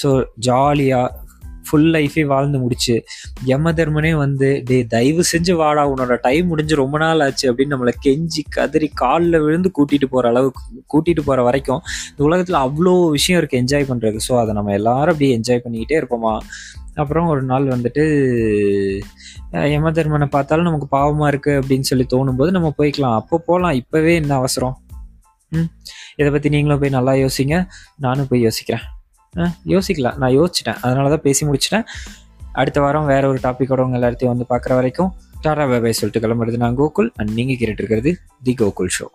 ஸோ 0.03 0.25
ஜாலியாக 0.36 1.25
ஃபுல் 1.69 1.93
லைஃபே 1.93 2.25
வாழ்ந்து 2.25 2.60
முடிச்சு 2.60 3.05
யம 3.45 3.73
தர்மனே 3.73 4.15
வந்து 4.15 4.62
டே 4.65 4.83
தயவு 4.83 5.23
செஞ்சு 5.31 5.51
வாடா 5.51 5.89
உன்னோட 5.89 6.17
டைம் 6.21 6.47
முடிஞ்சு 6.47 6.75
ரொம்ப 6.75 6.97
நாள் 6.97 7.19
ஆச்சு 7.19 7.53
அப்படின்னு 7.53 7.73
நம்மளை 7.75 7.93
கெஞ்சி 8.05 8.43
கதறி 8.49 8.88
காலில் 8.93 9.39
விழுந்து 9.39 9.71
கூட்டிட்டு 9.77 10.05
போகிற 10.05 10.29
அளவுக்கு 10.29 10.62
கூட்டிகிட்டு 10.93 11.19
போகிற 11.19 11.43
வரைக்கும் 11.43 11.81
இந்த 12.10 12.23
உலகத்தில் 12.23 12.55
அவ்வளோ 12.55 13.10
விஷயம் 13.10 13.41
இருக்குது 13.41 13.62
என்ஜாய் 13.62 13.89
பண்ணுறது 13.89 14.17
ஸோ 14.29 14.39
அதை 14.39 14.53
நம்ம 14.53 14.71
எல்லாரும் 14.71 15.13
அப்படியே 15.13 15.38
என்ஜாய் 15.38 15.63
பண்ணிக்கிட்டே 15.65 15.97
இருப்போமா? 16.01 16.38
அப்புறம் 16.95 17.27
ஒரு 17.27 17.41
நாள் 17.41 17.65
வந்துட்டு 17.65 18.03
யம 19.51 19.91
தர்மனை 19.91 20.25
பார்த்தாலும் 20.25 20.63
நமக்கு 20.63 20.88
பாவமாக 20.97 21.31
இருக்குது 21.31 21.62
அப்படின்னு 21.62 21.79
சொல்லி 21.79 22.05
தோணும்போது 22.15 22.51
நம்ம 22.51 22.73
போய்க்கலாம். 22.77 23.15
அப்போ 23.15 23.38
போகலாம் 23.38 23.71
இப்போவே 23.71 24.15
என்ன 24.15 24.36
அவசரம்? 24.36 24.77
ம்? 25.51 25.67
இதை 26.15 26.31
பற்றி 26.31 26.49
நீங்களும் 26.49 26.79
போய் 26.79 26.89
நல்லா 26.89 27.12
யோசிங்க. 27.12 27.67
நானும் 27.97 28.27
போய் 28.27 28.45
யோசிக்கிறேன். 28.45 28.96
யோசிக்கலாம். 29.45 30.17
நான் 30.17 30.39
யோசிச்சிட்டேன். 30.39 30.78
அதனால 30.82 31.10
தான் 31.10 31.21
பேசி 31.21 31.45
முடிச்சிட்டேன். 31.45 31.84
அடுத்த 32.52 32.82
வாரம் 32.82 33.06
வேற 33.06 33.28
ஒரு 33.28 33.39
டாப்பிக்கோட 33.43 33.80
உங்க 33.80 33.97
எல்லாத்தையும் 33.97 34.26
வந்து 34.26 34.45
பார்க்குற 34.50 34.73
வரைக்கும் 34.73 35.13
டாடா 35.41 35.65
பாய் 35.65 35.91
சொல்லிட்டு 35.91 36.28
கிளம்புறது 36.28 36.58
நான் 36.58 36.78
கோகுல். 36.78 37.10
அண்ட் 37.15 37.30
நீங்கள் 37.30 37.56
கேட்டுருக்கிறது 37.56 37.78
இருக்கிறது 37.78 38.19
தி 38.43 38.56
கோகுல் 38.60 38.88
ஷோ. 39.00 39.06